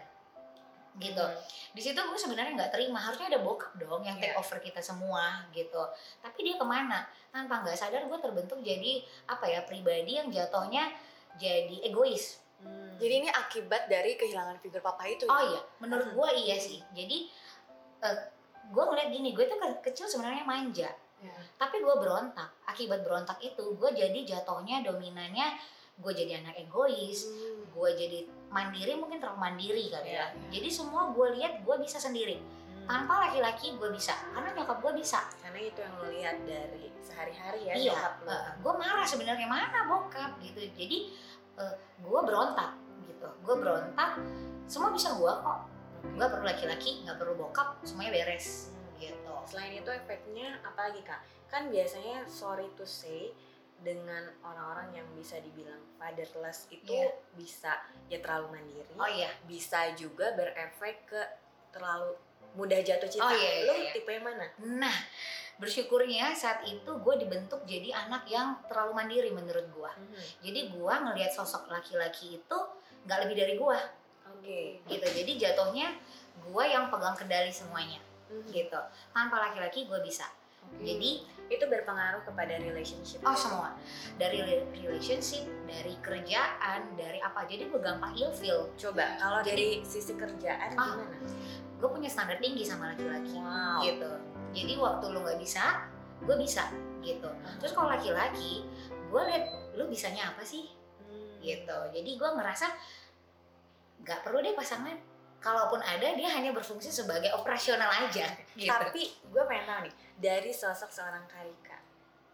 gitu 0.97 1.21
Hmm. 1.21 1.37
di 1.69 1.81
situ 1.83 1.95
gue 1.95 2.17
sebenarnya 2.17 2.53
nggak 2.55 2.71
terima 2.71 2.97
harusnya 2.99 3.27
ada 3.27 3.39
bokap 3.39 3.69
dong 3.75 4.01
yang 4.01 4.17
take 4.17 4.31
Iya. 4.31 4.37
over 4.37 4.57
kita 4.57 4.81
semua 4.81 5.23
gitu 5.51 5.77
tapi 6.19 6.41
dia 6.41 6.55
ke 6.55 6.65
mana 6.65 7.01
tanpa 7.29 7.61
nggak 7.61 7.75
sadar 7.75 8.01
gue 8.03 8.17
terbentuk 8.17 8.57
jadi 8.59 8.99
apa 9.25 9.45
ya 9.45 9.61
pribadi 9.61 10.15
yang 10.15 10.27
jatuhnya 10.27 10.89
jadi 11.35 11.85
egois 11.85 12.41
Hmm. 12.57 12.97
Jadi 12.97 13.13
ini 13.15 13.29
akibat 13.29 13.85
dari 13.85 14.17
kehilangan 14.17 14.57
figur 14.57 14.81
papa 14.81 15.05
itu. 15.05 15.23
oh 15.23 15.37
ya? 15.37 15.45
iya 15.47 15.61
menurut 15.77 16.09
gue 16.09 16.29
iya 16.41 16.57
sih 16.57 16.81
jadi 16.89 17.29
eh, 18.01 18.17
gue 18.67 18.81
ngeliat 18.83 19.07
gini 19.07 19.29
gue 19.31 19.45
tuh 19.45 19.55
ke- 19.55 19.81
kecil 19.85 20.09
sebenarnya 20.09 20.41
manja 20.41 20.89
Iya. 21.17 21.37
tapi 21.55 21.77
gue 21.77 21.95
berontak 21.95 22.49
akibat 22.63 23.01
berontak 23.01 23.37
itu 23.39 23.61
gue 23.71 23.89
jadi 23.91 24.19
jatuhnya 24.27 24.81
dominannya 24.81 25.53
gue 25.97 26.11
jadi 26.13 26.39
anak 26.39 26.55
egois 26.59 27.25
Hmm. 27.25 27.65
gue 27.67 27.89
jadi 27.93 28.19
mandiri 28.47 28.93
mungkin 28.95 29.17
terlalu 29.17 29.37
mandiri 29.39 29.85
kali 29.87 30.09
ya 30.09 30.29
Iya. 30.29 30.49
jadi 30.49 30.69
semua 30.69 31.09
gue 31.11 31.27
lihat 31.35 31.61
gue 31.61 31.75
bisa 31.77 31.97
sendiri 31.97 32.37
Hmm. 32.37 32.85
tanpa 32.85 33.27
laki-laki 33.27 33.73
gue 33.73 33.89
bisa 33.89 34.13
karena 34.31 34.49
nyokap 34.53 34.77
gue 34.79 34.93
bisa 34.95 35.19
karena 35.39 35.59
itu 35.59 35.79
yang 35.79 35.93
lo 35.95 36.07
lihat 36.07 36.37
dari 36.41 36.87
sehari-hari 36.99 37.59
ya 37.63 37.73
iya 37.75 37.91
nyokap 37.91 38.13
lo. 38.21 38.37
gue 38.59 38.73
marah 38.77 39.05
sebenarnya 39.05 39.45
mana 39.45 39.79
bokap 39.85 40.31
gitu 40.39 40.61
jadi 40.71 40.97
gue 41.97 42.19
berontak 42.21 42.77
gitu 43.03 43.27
gue 43.41 43.55
berontak 43.57 44.21
semua 44.65 44.89
bisa 44.89 45.11
gue 45.11 45.33
kok 45.33 45.59
gue 46.07 46.27
perlu 46.29 46.45
laki-laki 46.45 47.01
nggak 47.03 47.17
perlu 47.17 47.33
bokap 47.35 47.81
semuanya 47.81 48.13
beres 48.15 48.69
Hmm. 48.69 49.01
gitu 49.03 49.33
Selain 49.45 49.71
itu 49.71 49.87
efeknya 49.87 50.59
apa 50.59 50.89
lagi 50.89 50.99
kak? 51.01 51.21
Kan 51.47 51.69
biasanya 51.69 52.27
sorry 52.27 52.67
to 52.75 52.83
say 52.83 53.31
dengan 53.81 54.25
orang-orang 54.41 54.89
yang 55.01 55.07
bisa 55.13 55.37
dibilang 55.37 55.79
fatherless 56.01 56.65
itu 56.73 56.91
Iya. 56.91 57.13
bisa 57.37 57.71
ya 58.09 58.17
terlalu 58.19 58.57
mandiri, 58.57 58.89
oh 58.97 59.09
iya. 59.09 59.29
Bisa 59.45 59.93
juga 59.93 60.33
berefek 60.33 61.05
ke 61.05 61.21
terlalu 61.69 62.17
mudah 62.57 62.79
jatuh 62.81 63.05
cinta. 63.05 63.29
Oh, 63.29 63.33
iya, 63.37 63.51
iya, 63.61 63.65
Lu 63.69 63.73
iya. 63.77 63.91
tipe 63.93 64.09
yang 64.09 64.25
mana? 64.25 64.45
nah 64.79 64.97
bersyukurnya 65.57 66.33
saat 66.37 66.61
itu 66.69 66.85
gue 66.85 67.15
dibentuk 67.17 67.65
jadi 67.65 67.89
anak 68.05 68.29
yang 68.29 68.61
terlalu 68.69 68.93
mandiri 68.93 69.33
menurut 69.33 69.65
gue 69.73 69.91
jadi 70.45 70.69
gue 70.69 70.93
ngelihat 71.01 71.33
sosok 71.33 71.65
laki-laki 71.65 72.37
itu 72.37 72.57
nggak 73.09 73.19
lebih 73.25 73.35
dari 73.41 73.53
gue 73.57 73.79
Oke. 74.37 74.79
gitu. 74.85 75.07
Jadi 75.07 75.31
jatuhnya 75.39 75.95
gue 76.39 76.63
yang 76.67 76.91
pegang 76.91 77.15
kendali 77.15 77.49
semuanya. 77.49 77.99
Gitu. 78.47 78.79
Tanpa 79.11 79.39
laki-laki 79.39 79.87
gue 79.87 79.99
bisa. 80.03 80.27
Jadi 80.83 81.23
itu 81.47 81.63
berpengaruh 81.63 82.21
kepada 82.21 82.57
relationship. 82.57 83.19
oh 83.21 83.31
semua 83.31 83.75
dari 84.15 84.39
re- 84.39 84.67
relationship 84.73 85.43
dari 85.63 85.95
kerjaan 85.99 86.91
dari 86.93 87.19
apa 87.19 87.43
jadi 87.43 87.65
gue 87.65 87.77
gampang 87.77 88.11
ilfeel 88.13 88.67
Coba 88.75 89.15
kalau 89.15 89.39
dari 89.41 89.79
sisi 89.81 90.11
kerjaan 90.13 90.73
Ah. 90.73 90.95
gimana? 90.95 91.17
gue 91.77 91.89
punya 91.89 92.07
standar 92.07 92.35
tinggi 92.37 92.61
sama 92.61 92.91
laki-laki 92.91 93.37
Wow. 93.37 93.79
gitu 93.81 94.11
jadi 94.51 94.73
waktu 94.75 95.05
lu 95.07 95.19
nggak 95.21 95.37
bisa 95.37 95.85
gue 96.19 96.35
bisa 96.35 96.67
gitu 96.99 97.29
terus 97.57 97.71
kalau 97.71 97.87
laki-laki 97.87 98.65
gue 99.07 99.21
liat 99.23 99.45
lu 99.73 99.85
bisanya 99.85 100.33
apa 100.33 100.41
sih 100.41 100.67
Hmm. 100.99 101.39
gitu 101.39 101.77
jadi 101.93 102.11
gue 102.11 102.29
ngerasa 102.33 102.67
nggak 103.99 104.19
perlu 104.21 104.39
deh 104.39 104.51
pasangan 104.51 104.97
kalaupun 105.37 105.79
ada 105.79 106.07
dia 106.11 106.29
hanya 106.29 106.49
berfungsi 106.49 106.89
sebagai 106.89 107.29
operasional 107.31 107.87
aja 107.89 108.25
gitu 108.53 108.67
Tapi 108.67 109.01
gue 109.23 109.43
pengen 109.45 109.65
tahu 109.65 109.79
nih 109.85 109.93
dari 110.17 110.49
sosok 110.49 110.89
seorang 110.89 111.23
Karika. 111.25 111.77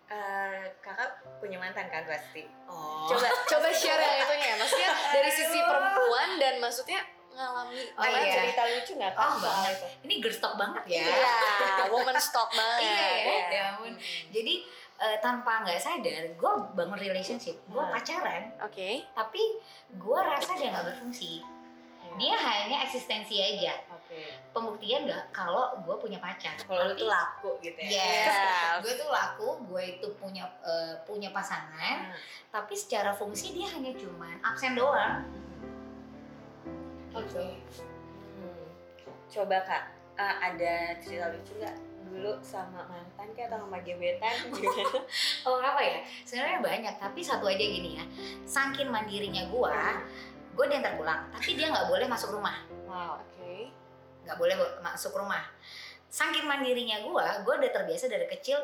Eh, 0.06 0.64
kakak 0.78 1.10
punya 1.38 1.58
mantan 1.58 1.88
kan 1.88 2.04
pasti. 2.04 2.46
oh 2.66 3.06
Coba 3.06 3.28
Coba 3.46 3.68
share 3.70 3.98
yang 3.98 4.20
itunya 4.24 4.48
ya. 4.48 4.56
Maksudnya 4.56 4.90
dari 5.10 5.32
sisi 5.32 5.60
perempuan 5.60 6.30
dan 6.38 6.54
maksudnya 6.58 7.02
ngalami 7.34 7.82
Oh, 7.92 8.06
iya. 8.06 8.30
cerita 8.32 8.62
lucu 8.64 8.92
nggak 8.94 9.12
kak? 9.12 9.26
Oh, 9.26 9.38
banget. 9.42 9.74
itu? 9.74 9.88
Ini 10.02 10.14
girl 10.22 10.38
talk 10.38 10.54
banget 10.54 10.84
ya. 10.86 11.02
Iya, 11.02 11.84
woman 11.90 12.18
stock 12.18 12.50
banget. 12.60 12.82
Iya, 12.84 12.94
ya, 12.94 13.10
Iya. 13.18 13.46
ya 13.50 13.62
ampun. 13.72 13.94
Jadi 14.30 14.54
eh, 14.94 15.18
tanpa 15.20 15.66
nggak 15.66 15.82
sadar, 15.82 16.24
gue 16.32 16.52
bangun 16.72 16.96
relationship, 16.96 17.58
gue 17.66 17.82
Hmm. 17.82 17.92
pacaran, 17.92 18.54
Oke. 18.62 19.02
tapi 19.12 19.42
gue 19.90 20.20
rasa 20.22 20.54
dia 20.54 20.70
nggak 20.70 20.94
berfungsi. 20.94 21.42
Dia 22.16 22.36
hanya 22.38 22.78
eksistensi 22.84 23.36
aja. 23.38 23.74
Oke. 23.90 24.22
Pembuktian 24.54 25.10
nggak 25.10 25.34
kalau 25.34 25.74
gue 25.82 25.96
punya 25.98 26.22
pacar. 26.22 26.54
Kalau 26.60 26.86
lu 26.86 26.94
tuh 26.94 27.10
laku 27.10 27.58
gitu 27.60 27.78
ya? 27.78 27.90
Yes. 27.90 28.30
Yes. 28.30 28.78
gue 28.86 28.94
tuh 28.96 29.10
laku, 29.10 29.48
gue 29.66 29.84
itu 29.98 30.08
punya 30.18 30.46
eh, 30.62 30.94
punya 31.04 31.34
pasangan, 31.34 32.10
Hmm. 32.10 32.18
tapi 32.54 32.78
secara 32.78 33.10
fungsi 33.12 33.54
dia 33.54 33.68
hanya 33.74 33.90
cuman 33.98 34.38
absen 34.46 34.78
doang. 34.78 35.26
Oke. 37.14 37.46
Hmm. 38.38 38.66
Coba 39.30 39.58
kak, 39.66 39.84
eh, 40.18 40.36
ada 40.42 40.74
cerita 40.98 41.30
lucu 41.30 41.54
nggak 41.58 41.78
dulu 42.04 42.38
sama 42.46 42.86
mantan 42.86 43.26
kayak 43.34 43.50
atau 43.50 43.66
sama 43.66 43.82
gebetan 43.82 44.36
gimana? 44.54 45.02
Oh 45.50 45.58
apa 45.58 45.82
ya? 45.82 45.98
Sebenarnya 46.22 46.60
banyak, 46.62 46.96
tapi 47.02 47.26
satu 47.26 47.50
aja 47.50 47.58
gini 47.58 47.98
ya. 47.98 48.06
Saking 48.46 48.94
mandirinya 48.94 49.50
gue, 49.50 49.78
gue 50.54 50.66
diantar 50.68 50.94
pulang, 50.94 51.22
tapi 51.30 51.54
dia 51.54 51.68
nggak 51.68 51.88
boleh 51.88 52.06
masuk 52.06 52.30
rumah. 52.32 52.56
Wow. 52.86 53.18
Oke. 53.18 53.70
nggak 54.24 54.38
boleh 54.38 54.56
masuk 54.80 55.12
rumah. 55.14 55.44
Saking 56.08 56.46
mandirinya 56.46 57.02
gue, 57.02 57.26
gue 57.44 57.54
udah 57.58 57.72
terbiasa 57.74 58.06
dari 58.06 58.30
kecil 58.30 58.56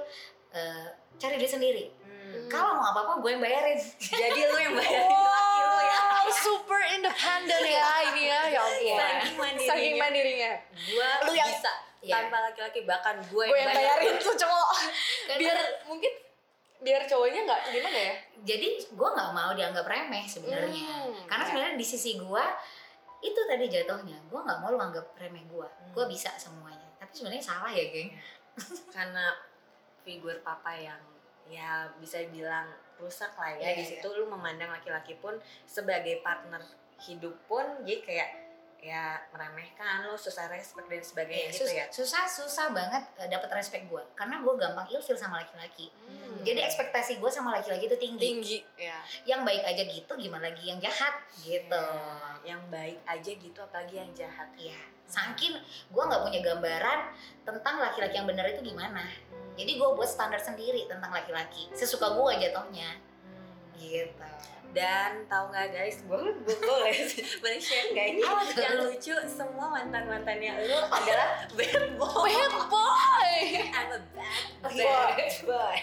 eh, 0.50 0.88
cari 1.16 1.36
dia 1.36 1.50
sendiri. 1.50 1.90
Hmm. 2.00 2.46
Kalau 2.48 2.78
mau 2.78 2.90
apa-apa 2.90 3.20
gue 3.20 3.30
yang 3.32 3.42
bayarin. 3.42 3.76
Jadi 3.98 4.40
lu 4.46 4.58
yang 4.58 4.74
bayarin 4.74 5.10
laki 5.36 5.60
lu 5.60 5.80
ya? 5.82 5.98
Wow, 6.00 6.28
super 6.32 6.82
independent 6.88 7.64
ya 7.66 7.86
ini 8.08 8.24
ya. 8.24 8.42
Ya. 8.48 8.64
Iya. 8.72 8.98
Saking 8.98 9.36
mandirinya. 9.36 9.70
Saking 9.70 9.96
mandirinya. 9.98 10.52
Gua 10.94 11.10
Lu 11.26 11.32
yang- 11.34 11.50
bisa 11.50 11.74
Iya. 12.00 12.14
tanpa 12.16 12.40
laki-laki 12.40 12.88
bahkan 12.88 13.20
gue 13.20 13.44
Gue 13.44 13.60
yang 13.60 13.76
bayarin 13.76 14.16
tuh 14.16 14.32
cowok. 14.32 14.70
Biar 15.36 15.58
mungkin 15.84 16.12
biar 16.80 17.04
cowoknya 17.06 17.44
nggak 17.44 17.62
gimana 17.76 18.00
ya? 18.00 18.16
Jadi 18.56 18.68
gue 18.88 19.10
nggak 19.10 19.32
mau 19.36 19.52
dianggap 19.52 19.86
remeh 19.86 20.26
sebenarnya. 20.26 21.12
Hmm. 21.12 21.28
Karena 21.28 21.44
sebenarnya 21.44 21.76
di 21.76 21.88
sisi 21.88 22.16
gue 22.16 22.46
itu 23.20 23.40
tadi 23.48 23.66
jatuhnya. 23.68 24.18
Gue 24.32 24.40
nggak 24.40 24.60
mau 24.64 24.72
lu 24.72 24.80
anggap 24.80 25.12
remeh 25.20 25.44
gue. 25.48 25.68
Hmm. 25.68 25.92
Gue 25.92 26.06
bisa 26.08 26.32
semuanya. 26.40 26.88
Tapi 27.00 27.12
sebenarnya 27.12 27.44
salah 27.44 27.72
ya 27.72 27.86
geng. 27.92 28.12
karena 28.96 29.36
figur 30.04 30.40
papa 30.44 30.76
yang 30.76 31.00
ya 31.50 31.90
bisa 31.98 32.22
bilang 32.30 32.70
rusak 33.02 33.32
lah 33.40 33.56
ya 33.58 33.74
Iya, 33.74 33.82
di 33.82 33.84
situ 33.88 34.08
lu 34.14 34.30
memandang 34.30 34.70
laki-laki 34.70 35.18
pun 35.18 35.40
sebagai 35.66 36.22
partner 36.22 36.62
hidup 37.08 37.34
pun 37.48 37.66
jadi 37.88 38.00
kayak 38.06 38.30
ya 38.80 39.20
meremehkan 39.36 40.08
lu 40.08 40.16
susah 40.16 40.48
respect 40.48 40.88
dan 40.88 41.04
sebagainya 41.04 41.52
Iya, 41.52 41.56
gitu 41.56 41.68
ya 41.68 41.86
susah 41.92 42.24
susah 42.32 42.72
banget 42.72 43.04
eh, 43.20 43.28
dapat 43.28 43.52
respect 43.60 43.92
gue. 43.92 44.04
Karena 44.16 44.40
gue 44.40 44.54
gampang 44.56 44.88
ilfil 44.88 45.20
sama 45.20 45.44
laki-laki. 45.44 45.92
Hmm. 46.08 46.40
Jadi 46.48 46.64
ekspektasi 46.64 47.20
gue 47.20 47.32
sama 47.32 47.52
laki-laki 47.52 47.92
itu 47.92 48.00
tinggi. 48.00 48.24
tinggi. 48.24 48.58
Ya. 48.80 48.96
Yang 49.28 49.42
baik 49.44 49.64
aja 49.68 49.84
gitu, 49.84 50.12
gimana 50.16 50.48
lagi 50.48 50.64
yang 50.64 50.80
jahat 50.80 51.14
gitu. 51.44 51.86
Ya, 52.48 52.56
yang 52.56 52.62
baik 52.72 53.00
aja 53.04 53.32
gitu 53.36 53.60
apalagi 53.60 54.00
yang 54.00 54.12
jahat 54.16 54.48
Iya, 54.56 54.80
saking 55.06 55.60
gue 55.92 56.04
nggak 56.04 56.22
punya 56.24 56.40
gambaran 56.40 57.00
tentang 57.44 57.76
laki-laki 57.84 58.16
yang 58.16 58.28
benar 58.28 58.48
itu 58.48 58.64
gimana. 58.64 59.04
Jadi 59.60 59.76
gue 59.76 59.90
buat 59.92 60.08
standar 60.08 60.40
sendiri 60.40 60.88
tentang 60.88 61.12
laki-laki. 61.12 61.68
Sesuka 61.76 62.16
gue 62.16 62.32
jatuhnya. 62.40 63.09
Gitu. 63.80 64.28
dan 64.70 65.26
tahu 65.26 65.50
nggak 65.50 65.74
guys 65.74 65.98
gue 66.06 66.20
gue 66.46 66.58
boleh 66.62 66.94
boleh 67.42 67.58
share 67.58 67.90
nggak 67.90 68.06
ini 68.06 68.22
tuh? 68.22 68.38
yang 68.54 68.78
lucu 68.78 69.16
semua 69.26 69.66
mantan 69.66 70.06
mantannya 70.06 70.54
lu 70.62 70.78
adalah 70.86 71.42
bad 71.58 71.98
boy 71.98 72.30
Bad 72.30 72.54
boy. 72.70 73.34
I'm 73.72 73.90
a 73.90 74.00
bad 74.14 74.38
Oh, 74.60 74.70
boy, 74.70 74.78
iya. 74.78 75.42
boy. 75.42 75.80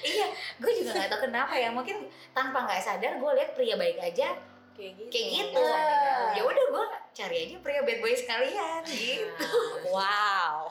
iya, 0.00 0.26
gue 0.56 0.72
juga 0.72 0.90
nggak 0.94 1.10
tahu 1.10 1.20
kenapa 1.26 1.52
ya. 1.52 1.68
Mungkin 1.68 2.06
tanpa 2.30 2.62
nggak 2.62 2.80
sadar 2.80 3.18
gue 3.18 3.30
lihat 3.34 3.50
pria 3.52 3.74
baik 3.74 3.98
aja 4.00 4.32
kayak 4.80 4.94
gitu 4.96 5.10
kayak 5.12 5.28
gitu. 5.36 5.60
Ah. 5.60 6.32
Ya 6.32 6.42
udah 6.48 6.64
gue 6.72 6.84
cari 7.10 7.36
aja 7.44 7.56
pria 7.60 7.80
bad 7.84 7.98
boy 8.00 8.14
sekalian 8.16 8.82
gitu. 8.88 9.48
Wow. 9.90 10.70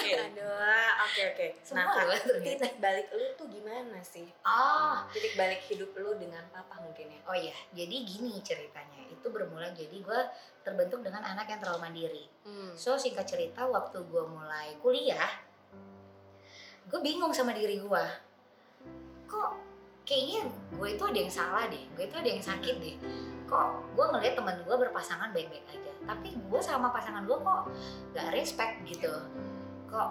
Aduh, 0.00 0.88
oke 1.04 1.22
oke. 1.36 1.46
Nah, 1.52 1.84
Semua 1.84 1.92
Kak, 1.92 2.04
loh 2.08 2.40
titik 2.40 2.80
balik 2.80 3.12
lu 3.12 3.28
tuh 3.36 3.44
gimana 3.52 4.00
sih? 4.00 4.24
Oh, 4.40 5.04
Titik 5.12 5.36
balik 5.36 5.60
hidup 5.68 5.92
lu 6.00 6.16
dengan 6.16 6.40
papa 6.48 6.80
mungkin 6.80 7.12
ya? 7.12 7.20
oh 7.28 7.36
iya. 7.36 7.52
Jadi 7.76 7.96
gini 8.08 8.40
ceritanya. 8.40 9.04
Itu 9.12 9.28
bermula 9.28 9.68
jadi 9.76 9.92
gue 10.00 10.20
terbentuk 10.64 11.04
dengan 11.04 11.20
anak 11.20 11.44
yang 11.52 11.60
terlalu 11.60 11.80
mandiri. 11.84 12.24
Hmm. 12.48 12.72
So 12.72 12.96
singkat 12.96 13.28
cerita 13.28 13.68
waktu 13.68 14.00
gue 14.00 14.24
mulai 14.24 14.80
kuliah, 14.80 15.28
gue 16.88 17.00
bingung 17.04 17.36
sama 17.36 17.52
diri 17.52 17.84
gue. 17.84 18.04
Kok 19.28 19.50
kayaknya 20.08 20.48
gue 20.72 20.88
itu 20.88 21.04
ada 21.04 21.18
yang 21.20 21.32
salah 21.32 21.64
deh, 21.68 21.84
gue 21.92 22.04
itu 22.08 22.16
ada 22.16 22.28
yang 22.32 22.40
sakit 22.40 22.76
deh. 22.80 22.96
Kok 23.44 23.94
gue 23.94 24.06
ngeliat 24.14 24.34
teman 24.36 24.56
gue 24.64 24.76
berpasangan 24.76 25.30
baik-baik 25.36 25.64
aja, 25.68 25.92
tapi 26.08 26.34
gue 26.34 26.60
sama 26.64 26.88
pasangan 26.90 27.28
gue 27.28 27.36
kok 27.36 27.62
gak 28.16 28.28
respect 28.32 28.80
gitu. 28.88 29.12
Kok 29.88 30.10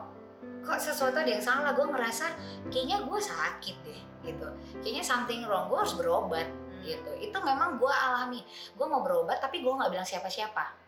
kok 0.64 0.80
sesuatu 0.80 1.20
ada 1.20 1.28
yang 1.28 1.44
salah, 1.44 1.76
gue 1.76 1.84
ngerasa 1.84 2.26
kayaknya 2.72 3.04
gue 3.04 3.20
sakit 3.20 3.76
deh 3.84 4.02
gitu. 4.24 4.48
Kayaknya 4.80 5.04
something 5.04 5.44
wrong, 5.44 5.68
gue 5.68 5.78
harus 5.82 5.96
berobat 6.00 6.48
gitu. 6.86 7.12
Itu 7.20 7.38
memang 7.44 7.82
gue 7.82 7.92
alami. 7.92 8.46
Gue 8.78 8.88
mau 8.88 9.04
berobat 9.04 9.44
tapi 9.44 9.60
gue 9.60 9.74
nggak 9.74 9.92
bilang 9.92 10.08
siapa-siapa 10.08 10.80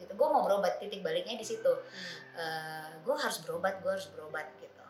gitu. 0.00 0.12
Gue 0.14 0.28
mau 0.30 0.46
berobat 0.46 0.78
titik 0.80 1.02
baliknya 1.02 1.36
di 1.36 1.44
situ 1.44 1.72
Hmm. 2.38 3.02
gue 3.02 3.16
harus 3.18 3.42
berobat 3.42 3.82
gue 3.82 3.90
harus 3.90 4.06
berobat 4.14 4.46
gitu 4.62 4.84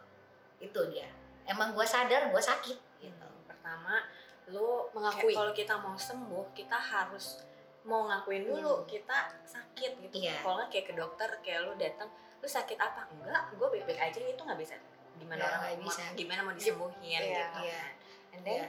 itu 0.61 0.81
dia 0.93 1.09
emang 1.49 1.73
gue 1.73 1.87
sadar 1.89 2.29
gue 2.29 2.43
sakit 2.45 2.77
gitu 3.01 3.29
Pertama, 3.49 4.01
lu 4.49 4.89
Mengakui. 4.91 5.33
kalau 5.33 5.53
kita 5.53 5.75
mau 5.77 5.95
sembuh, 5.95 6.53
kita 6.53 6.75
harus 6.75 7.45
mau 7.83 8.05
ngakuin 8.05 8.45
dulu 8.45 8.85
kita 8.85 9.33
sakit 9.43 10.01
gitu. 10.01 10.15
Iya. 10.19 10.41
Kalau 10.41 10.59
nggak 10.59 10.69
kayak 10.71 10.87
ke 10.87 10.95
dokter, 10.95 11.29
kayak 11.41 11.61
lu 11.63 11.73
datang, 11.75 12.09
lu 12.39 12.47
sakit 12.47 12.77
apa? 12.77 13.09
Enggak, 13.11 13.53
gue 13.55 13.67
baik-baik 13.71 14.01
aja 14.03 14.19
itu 14.19 14.39
nggak 14.39 14.59
bisa. 14.59 14.77
Gimana 15.17 15.41
Nggak, 15.41 15.53
orang 15.59 15.81
bisa. 15.83 16.03
Gimana 16.15 16.41
mau 16.43 16.53
disembuhin 16.53 17.01
Iya. 17.01 17.21
gitu? 17.21 17.61
Iya. 17.65 17.83
And 18.31 18.43
then, 18.43 18.61
Ya, 18.61 18.69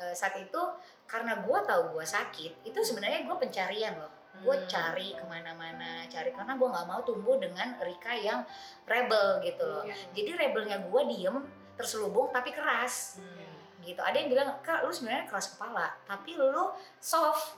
eh, 0.00 0.14
saat 0.14 0.36
itu 0.36 0.62
karena 1.04 1.38
gue 1.38 1.58
tahu 1.60 1.82
gue 1.92 2.06
sakit 2.06 2.52
itu 2.62 2.78
sebenarnya 2.78 3.24
gue 3.24 3.36
pencarian 3.36 3.96
loh 3.96 4.12
gue 4.38 4.54
Hmm. 4.54 4.68
cari 4.70 5.10
ke 5.10 5.24
mana-mana 5.24 6.06
cari 6.06 6.30
karena 6.30 6.54
gue 6.54 6.68
nggak 6.68 6.86
mau 6.86 7.02
tumbuh 7.02 7.34
dengan 7.34 7.74
Rika 7.76 8.14
yang 8.14 8.46
rebel 8.84 9.42
gitu 9.42 9.66
loh 9.66 9.82
Iya. 9.82 9.96
jadi 10.14 10.30
rebelnya 10.38 10.78
gue 10.78 11.02
diem 11.08 11.42
terselubung 11.74 12.30
tapi 12.30 12.52
keras 12.52 13.18
Hmm. 13.18 13.57
Gitu 13.88 14.00
ada 14.04 14.16
yang 14.20 14.28
bilang 14.28 14.60
kak 14.60 14.84
lu 14.84 14.92
sebenarnya 14.92 15.24
keras 15.24 15.56
kepala 15.56 15.96
tapi 16.04 16.36
lu 16.36 16.76
soft 17.00 17.56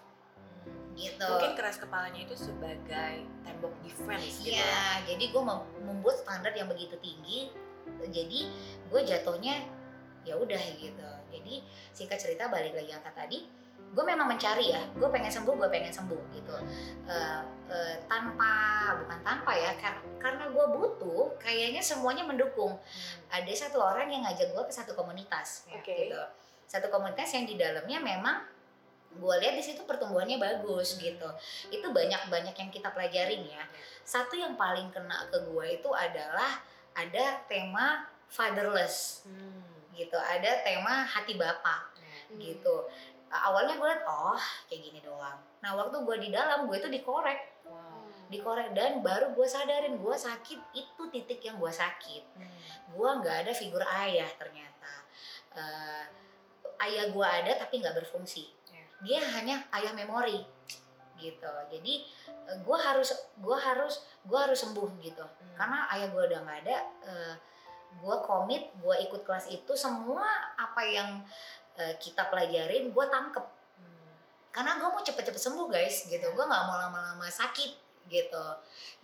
gitu 0.99 1.27
Mungkin 1.27 1.55
keras 1.57 1.77
kepalanya 1.81 2.21
itu 2.27 2.35
sebagai 2.37 3.25
tembok 3.47 3.73
defense 3.87 4.43
gitu. 4.43 4.53
ya. 4.53 4.61
Iya, 4.61 4.85
jadi 5.15 5.25
gue 5.33 5.43
membuat 5.81 6.21
standar 6.21 6.53
yang 6.53 6.69
begitu 6.69 6.99
tinggi, 7.01 7.49
jadi 8.11 8.41
gue 8.91 9.01
jatuhnya 9.07 9.65
ya 10.27 10.37
udah 10.37 10.61
gitu. 10.77 11.11
Jadi 11.33 11.65
singkat 11.97 12.19
cerita 12.21 12.51
balik 12.53 12.77
lagi 12.77 12.91
angkat 12.93 13.15
tadi, 13.17 13.39
gue 13.91 14.05
memang 14.07 14.31
mencari 14.31 14.71
ya, 14.71 14.83
gue 14.87 15.09
pengen 15.11 15.27
sembuh, 15.29 15.51
gue 15.51 15.67
pengen 15.67 15.91
sembuh 15.91 16.23
gitu. 16.31 16.55
Eh, 17.11 17.41
eh, 17.69 17.95
tanpa 18.07 18.53
bukan 19.03 19.19
tanpa 19.21 19.51
ya, 19.51 19.75
kar- 19.75 20.07
karena 20.23 20.47
gue 20.47 20.67
butuh, 20.71 21.35
kayaknya 21.37 21.83
semuanya 21.83 22.23
mendukung. 22.23 22.79
Hmm. 22.79 23.19
Ada 23.35 23.67
satu 23.67 23.83
orang 23.83 24.07
yang 24.07 24.23
ngajak 24.23 24.55
gue 24.55 24.63
ke 24.63 24.71
satu 24.71 24.95
komunitas, 24.95 25.67
Oke. 25.75 25.91
gitu. 26.07 26.23
Satu 26.65 26.87
komunitas 26.87 27.35
yang 27.35 27.45
di 27.45 27.59
dalamnya 27.59 27.99
memang 27.99 28.47
gue 29.11 29.35
lihat 29.43 29.59
di 29.59 29.65
situ 29.65 29.83
pertumbuhannya 29.83 30.39
bagus 30.39 30.95
gitu 30.95 31.27
itu 31.67 31.83
banyak 31.83 32.31
banyak 32.31 32.55
yang 32.55 32.71
kita 32.71 32.95
pelajarin 32.95 33.43
ya 33.43 33.67
satu 34.07 34.39
yang 34.39 34.55
paling 34.55 34.87
kena 34.95 35.27
ke 35.27 35.51
gue 35.51 35.83
itu 35.83 35.91
adalah 35.91 36.63
ada 36.95 37.43
tema 37.51 38.07
fatherless 38.31 39.27
Hmm. 39.27 39.67
gitu 39.91 40.15
ada 40.15 40.63
tema 40.63 41.03
hati 41.03 41.35
bapak 41.35 41.91
Hmm. 42.31 42.39
gitu 42.39 42.87
awalnya 43.31 43.75
gue 43.75 43.87
liat 43.87 44.03
oh 44.05 44.39
kayak 44.67 44.83
gini 44.83 45.01
doang 45.01 45.39
nah 45.59 45.73
waktu 45.73 45.97
gue 45.97 46.17
di 46.19 46.29
dalam 46.31 46.67
gue 46.67 46.77
itu 46.77 46.91
dikorek 46.91 47.63
Wow. 47.63 48.03
dikorek 48.27 48.75
dan 48.75 48.99
baru 48.99 49.31
gue 49.31 49.47
sadarin 49.47 49.95
gue 49.95 50.17
sakit 50.17 50.59
itu 50.73 51.03
titik 51.09 51.39
yang 51.41 51.57
gue 51.57 51.71
sakit 51.71 52.25
Hmm. 52.35 52.51
gue 52.91 53.09
nggak 53.17 53.37
ada 53.47 53.53
figur 53.53 53.83
ayah 53.85 54.27
ternyata 54.35 54.91
Eh, 55.51 56.05
ayah 56.81 57.11
gue 57.11 57.27
ada 57.27 57.53
tapi 57.57 57.79
nggak 57.79 57.95
berfungsi 57.97 58.47
Ya. 58.71 58.87
dia 59.01 59.21
hanya 59.35 59.63
ayah 59.73 59.91
memori 59.91 60.47
gitu 61.17 61.51
jadi 61.69 61.95
gue 62.57 62.79
harus 62.81 63.11
gue 63.37 63.57
harus 63.57 63.95
gue 64.23 64.39
harus 64.39 64.59
sembuh 64.59 64.89
gitu 65.01 65.23
Hmm. 65.23 65.55
karena 65.55 65.79
ayah 65.91 66.09
gue 66.09 66.23
udah 66.25 66.41
nggak 66.41 66.59
ada 66.65 66.77
gue 67.93 68.17
komit 68.23 68.71
gue 68.79 68.95
ikut 69.03 69.23
kelas 69.23 69.51
itu 69.51 69.73
semua 69.75 70.23
apa 70.55 70.83
yang 70.83 71.23
eh, 71.79 71.95
kita 72.01 72.27
pelajarin 72.33 72.91
gue 72.91 73.07
tangkep. 73.07 73.47
Hmm. 73.79 74.11
karena 74.51 74.83
gue 74.83 74.89
mau 74.91 75.03
cepet-cepet 75.03 75.39
sembuh 75.39 75.67
guys 75.71 76.11
gitu. 76.11 76.27
Gue 76.35 76.45
nggak 76.45 76.65
mau 76.67 76.77
lama-lama 76.79 77.27
sakit 77.31 77.73
gitu. 78.11 78.47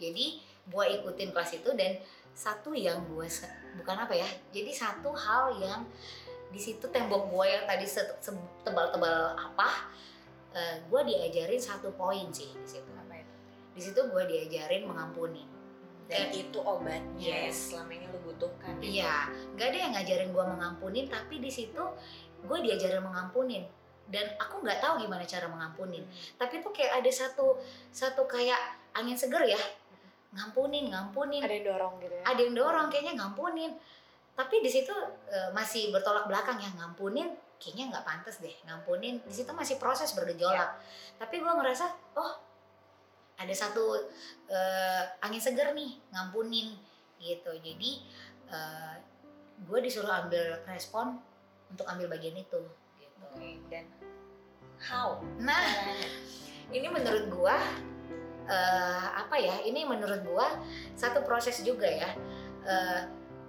Jadi 0.02 0.42
gue 0.66 0.84
ikutin 0.98 1.30
kelas 1.30 1.62
itu 1.62 1.70
dan 1.78 2.00
satu 2.34 2.74
yang 2.74 3.06
gue 3.06 3.24
bukan 3.80 3.96
apa 3.96 4.12
ya 4.12 4.28
jadi 4.52 4.68
satu 4.68 5.08
hal 5.08 5.56
yang 5.56 5.88
di 6.52 6.60
situ 6.60 6.84
tembok 6.92 7.32
gue 7.32 7.46
yang 7.48 7.64
tadi 7.64 7.88
tebal-tebal 8.60 9.32
apa 9.40 9.88
gue 10.90 11.00
diajarin 11.06 11.62
satu 11.62 11.94
poin 11.96 12.28
sih 12.34 12.52
di 12.52 12.68
situ. 12.68 12.96
Di 13.76 13.84
situ 13.84 14.00
gue 14.08 14.24
diajarin 14.24 14.88
mengampuni. 14.88 15.44
Dan 16.08 16.32
itu 16.32 16.56
obatnya 16.62 17.50
Yes. 17.50 17.74
selama 17.74 17.92
ini 17.92 18.06
lu 18.08 18.18
butuhkan 18.24 18.78
Iya, 18.78 19.28
nggak 19.52 19.66
ada 19.68 19.78
yang 19.84 19.92
ngajarin 19.92 20.30
gue 20.32 20.44
mengampunin, 20.48 21.06
tapi 21.10 21.42
di 21.42 21.50
situ 21.52 21.82
gue 22.46 22.58
diajarin 22.62 23.02
mengampunin 23.02 23.66
dan 24.06 24.26
aku 24.38 24.62
nggak 24.62 24.78
tahu 24.78 25.02
gimana 25.02 25.26
cara 25.26 25.46
mengampunin. 25.50 26.06
Tapi 26.38 26.62
tuh 26.62 26.70
kayak 26.70 27.02
ada 27.02 27.10
satu 27.10 27.58
satu 27.90 28.22
kayak 28.30 28.58
angin 28.94 29.18
seger 29.18 29.42
ya, 29.42 29.58
ngampunin, 30.30 30.90
ngampunin. 30.94 31.42
Ada 31.42 31.54
yang 31.58 31.66
dorong 31.74 31.94
gitu 31.98 32.14
ya. 32.14 32.22
Ada 32.22 32.40
yang 32.40 32.54
dorong 32.54 32.86
kayaknya 32.88 33.14
ngampunin. 33.18 33.72
Tapi 34.36 34.56
di 34.62 34.70
situ 34.70 34.94
eh, 35.26 35.50
masih 35.50 35.90
bertolak 35.90 36.30
belakang 36.30 36.60
ya 36.62 36.70
ngampunin, 36.78 37.34
kayaknya 37.58 37.90
nggak 37.90 38.04
pantas 38.06 38.38
deh 38.38 38.54
ngampunin. 38.68 39.18
Di 39.26 39.34
situ 39.34 39.50
masih 39.50 39.76
proses 39.82 40.14
bergejolak. 40.14 40.78
Tapi 41.18 41.42
gue 41.42 41.52
ngerasa, 41.52 41.84
oh 42.14 42.32
ada 43.36 43.54
satu 43.54 44.06
eh, 44.46 45.02
angin 45.18 45.42
seger 45.42 45.74
nih 45.74 45.98
ngampunin 46.14 46.78
gitu. 47.18 47.50
Jadi 47.58 48.06
eh, 48.54 48.94
gue 49.66 49.78
disuruh 49.82 50.14
ambil 50.14 50.62
respon 50.70 51.18
untuk 51.70 51.86
ambil 51.88 52.12
bagian 52.12 52.36
itu. 52.36 52.60
Gitu. 52.98 53.16
Oke, 53.22 53.50
dan 53.72 53.84
how 54.80 55.18
Nah, 55.40 55.64
ini 56.70 56.86
menurut 56.90 57.30
gua 57.32 57.56
eh, 58.46 59.06
apa 59.12 59.36
ya? 59.38 59.62
Ini 59.66 59.86
menurut 59.86 60.22
gua 60.26 60.46
satu 60.94 61.22
proses 61.26 61.60
juga 61.62 61.86
ya. 61.86 62.10
Eh, 62.66 63.02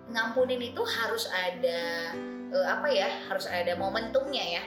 ngampunin 0.08 0.62
itu 0.62 0.82
harus 0.84 1.28
ada 1.30 2.14
eh, 2.54 2.68
apa 2.68 2.88
ya? 2.90 3.10
Harus 3.30 3.46
ada 3.50 3.76
momentumnya 3.78 4.62
ya. 4.62 4.64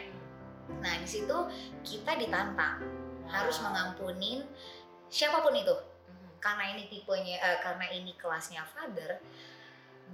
Nah 0.78 0.95
di 1.02 1.09
situ 1.09 1.35
kita 1.83 2.14
ditantang 2.14 2.87
harus 3.30 3.59
Wow. 3.62 3.71
mengampunin 3.71 4.47
siapa 5.11 5.42
pun 5.42 5.54
itu. 5.54 5.75
Mhm. 5.75 6.30
Karena 6.38 6.64
ini 6.75 6.87
tipenya, 6.90 7.37
eh, 7.38 7.59
karena 7.62 7.87
ini 7.90 8.14
kelasnya 8.14 8.62
father 8.71 9.19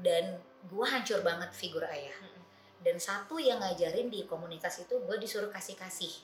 dan 0.00 0.40
gua 0.68 0.88
hancur 0.88 1.20
banget 1.20 1.52
figur 1.52 1.84
ayah. 1.84 2.16
Mhm. 2.20 2.42
Dan 2.86 3.02
satu 3.02 3.34
yang 3.34 3.58
ngajarin 3.58 4.06
di 4.06 4.22
komunitas 4.22 4.78
itu 4.78 4.94
gue 4.94 5.16
disuruh 5.18 5.50
kasih 5.50 5.74
kasih 5.74 6.14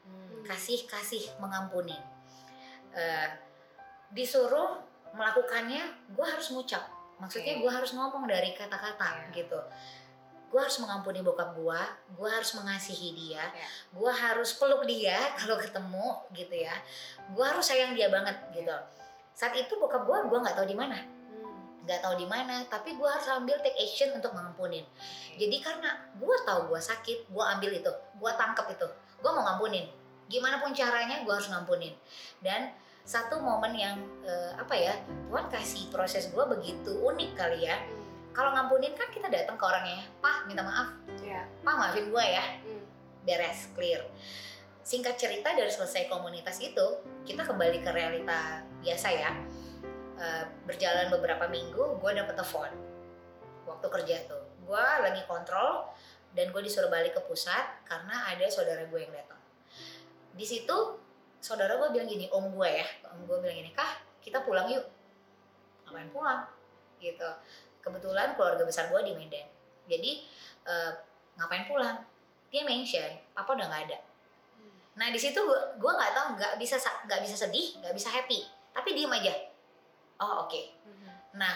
Hmm. 0.00 0.44
kasih 0.44 0.84
kasih 0.84 1.22
mengampuni 1.38 1.96
Eh, 2.90 3.28
disuruh 4.10 4.80
melakukannya 5.12 5.80
gue 6.10 6.26
harus 6.26 6.50
ngucap 6.50 6.82
maksudnya 7.16 7.56
gue 7.56 7.70
harus 7.70 7.92
ngomong 7.92 8.26
dari 8.26 8.50
kata-kata 8.52 9.30
Iya. 9.30 9.44
gitu 9.44 9.60
gue 10.50 10.58
harus 10.58 10.82
mengampuni 10.82 11.22
bokap 11.22 11.54
gue 11.54 11.80
gue 12.18 12.28
harus 12.28 12.50
mengasihi 12.54 13.14
dia 13.14 13.44
Iya. 13.46 13.66
gue 13.94 14.10
harus 14.10 14.50
peluk 14.58 14.82
dia 14.84 15.14
kalau 15.38 15.60
ketemu 15.60 16.08
gitu 16.34 16.54
ya 16.58 16.74
gue 17.30 17.44
harus 17.44 17.62
sayang 17.62 17.94
dia 17.94 18.10
banget 18.10 18.34
gitu 18.50 18.74
saat 19.30 19.54
itu 19.54 19.72
bokap 19.78 20.02
gue 20.02 20.18
gue 20.26 20.38
nggak 20.42 20.56
tahu 20.58 20.66
di 20.66 20.74
mana. 20.74 20.98
Nggak 21.84 22.00
tahu 22.04 22.14
di 22.20 22.26
mana 22.28 22.64
tapi 22.68 22.96
gue 22.96 23.08
harus 23.08 23.24
ambil 23.32 23.56
take 23.64 23.76
action 23.80 24.12
untuk 24.12 24.36
mengampunin 24.36 24.84
jadi 25.40 25.56
karena 25.64 26.12
gue 26.20 26.36
tahu 26.44 26.72
gue 26.72 26.80
sakit 26.80 27.32
gue 27.32 27.44
ambil 27.56 27.70
itu 27.72 27.92
gue 28.20 28.32
tangkap 28.36 28.68
itu 28.68 28.88
gue 29.20 29.30
mau 29.30 29.44
ngampunin. 29.44 29.86
Gimana 30.26 30.58
pun 30.58 30.72
caranya 30.72 31.22
gue 31.22 31.32
harus 31.32 31.48
ngampunin. 31.52 31.94
Dan 32.40 32.72
satu 33.04 33.40
momen 33.40 33.72
yang 33.76 33.96
eh, 34.24 34.52
apa 34.56 34.74
ya 34.76 34.94
Tuhan 35.28 35.46
kasih 35.48 35.88
proses 35.92 36.32
gue 36.32 36.44
begitu 36.48 36.92
unik 37.00 37.30
kali 37.36 37.68
ya. 37.68 37.76
Kalau 38.30 38.54
ngampunin 38.54 38.94
kan 38.94 39.10
kita 39.10 39.28
datang 39.28 39.58
ke 39.58 39.64
orangnya 39.64 40.06
pah 40.24 40.46
minta 40.48 40.64
maaf. 40.64 40.88
Iya. 41.20 41.44
pah 41.62 41.76
maafin 41.76 42.08
gue 42.08 42.24
ya. 42.24 42.44
Hmm. 42.64 42.84
beres 43.20 43.68
clear. 43.76 44.00
Singkat 44.80 45.20
cerita 45.20 45.52
dari 45.52 45.68
selesai 45.68 46.08
komunitas 46.08 46.56
itu 46.64 47.04
kita 47.28 47.44
kembali 47.44 47.84
ke 47.84 47.90
realita 47.92 48.64
biasa 48.80 49.08
ya 49.12 49.30
Eh, 50.20 50.44
berjalan 50.68 51.08
beberapa 51.08 51.48
minggu 51.48 51.96
gue 51.96 52.10
dapet 52.12 52.36
telepon. 52.36 52.68
Waktu 53.64 53.86
kerja 53.88 54.16
tuh. 54.28 54.44
Gue 54.68 54.84
lagi 55.00 55.24
kontrol 55.24 55.88
dan 56.36 56.52
gue 56.52 56.60
disuruh 56.60 56.92
balik 56.92 57.16
ke 57.16 57.24
pusat 57.24 57.64
karena 57.88 58.28
ada 58.28 58.44
saudara 58.52 58.84
gue 58.84 59.00
yang 59.00 59.16
datang. 59.16 59.40
Di 60.36 60.44
situ 60.44 60.76
saudara 61.40 61.80
gue 61.80 61.88
bilang 61.88 62.04
gini 62.04 62.28
om 62.28 62.52
gue 62.52 62.68
ya. 62.68 62.84
Om 63.16 63.24
gue 63.24 63.36
bilang 63.40 63.56
gini 63.64 63.72
kah 63.72 63.96
kita 64.20 64.44
pulang 64.44 64.68
yuk. 64.68 64.84
Ngapain 65.88 66.12
pulang? 66.12 66.44
Gitu. 67.00 67.30
Kebetulan 67.80 68.36
keluarga 68.36 68.68
besar 68.68 68.92
gue 68.92 69.00
di 69.00 69.16
Medan. 69.16 69.48
Jadi 69.88 70.28
eh, 70.68 70.92
ngapain 71.40 71.64
pulang? 71.64 71.96
Dia 72.52 72.68
mention 72.68 73.08
papa 73.32 73.56
udah 73.56 73.72
nggak 73.72 73.82
ada. 73.88 73.98
Nah 75.00 75.08
di 75.08 75.16
situ 75.16 75.40
gue 75.40 75.60
gue 75.80 75.92
nggak 75.96 76.12
tahu 76.12 76.26
nggak 76.36 76.52
bisa 76.60 76.76
sa- 76.76 77.00
nggak 77.08 77.24
bisa 77.24 77.40
sedih 77.40 77.80
nggak 77.80 77.96
bisa 77.96 78.12
happy. 78.12 78.44
Tapi 78.76 78.92
diem 78.92 79.08
aja 79.08 79.49
oh 80.20 80.44
oke. 80.44 80.60
Mhm. 80.84 81.10
nah 81.34 81.54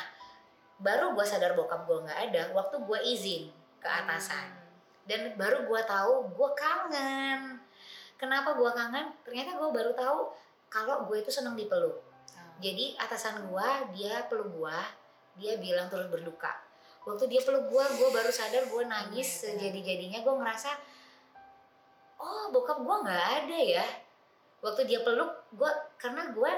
baru 0.75 1.13
gue 1.13 1.23
sadar 1.23 1.55
bokap 1.55 1.87
gue 1.87 1.99
nggak 2.03 2.21
ada 2.31 2.43
waktu 2.51 2.77
gue 2.79 2.99
izin 3.07 3.43
ke 3.79 3.87
atasan. 3.87 4.51
Dan 5.05 5.37
baru 5.37 5.69
gue 5.69 5.81
tahu 5.85 6.33
gue 6.33 6.51
kangen. 6.57 7.61
Kenapa 8.17 8.57
gue 8.57 8.71
kangen? 8.73 9.13
Ternyata 9.21 9.55
gue 9.55 9.69
baru 9.71 9.93
tahu 9.93 10.33
kalau 10.67 11.05
gue 11.05 11.21
itu 11.21 11.31
seneng 11.31 11.55
dipeluk 11.55 12.03
Oh. 12.35 12.41
jadi 12.59 12.99
atasan 12.99 13.47
gue 13.47 13.69
dia 13.95 14.27
peluk 14.27 14.51
gue 14.59 14.79
dia 15.37 15.55
bilang 15.59 15.87
turut 15.87 16.09
berduka. 16.09 16.51
Waktu 17.05 17.29
dia 17.29 17.45
peluk 17.45 17.69
gue 17.69 17.85
gue 17.95 18.09
baru 18.11 18.33
sadar 18.33 18.65
gue 18.67 18.83
nangis 18.83 19.29
Iya, 19.29 19.39
benar. 19.39 19.55
sejadi 19.61 19.81
jadinya 19.85 20.19
gue 20.25 20.35
ngerasa 20.35 20.71
oh 22.19 22.51
bokap 22.51 22.79
gue 22.81 22.97
nggak 23.07 23.25
ada 23.39 23.59
ya. 23.61 23.87
Waktu 24.63 24.89
dia 24.89 25.05
peluk 25.05 25.31
gue 25.53 25.71
karena 25.95 26.33
gue 26.33 26.53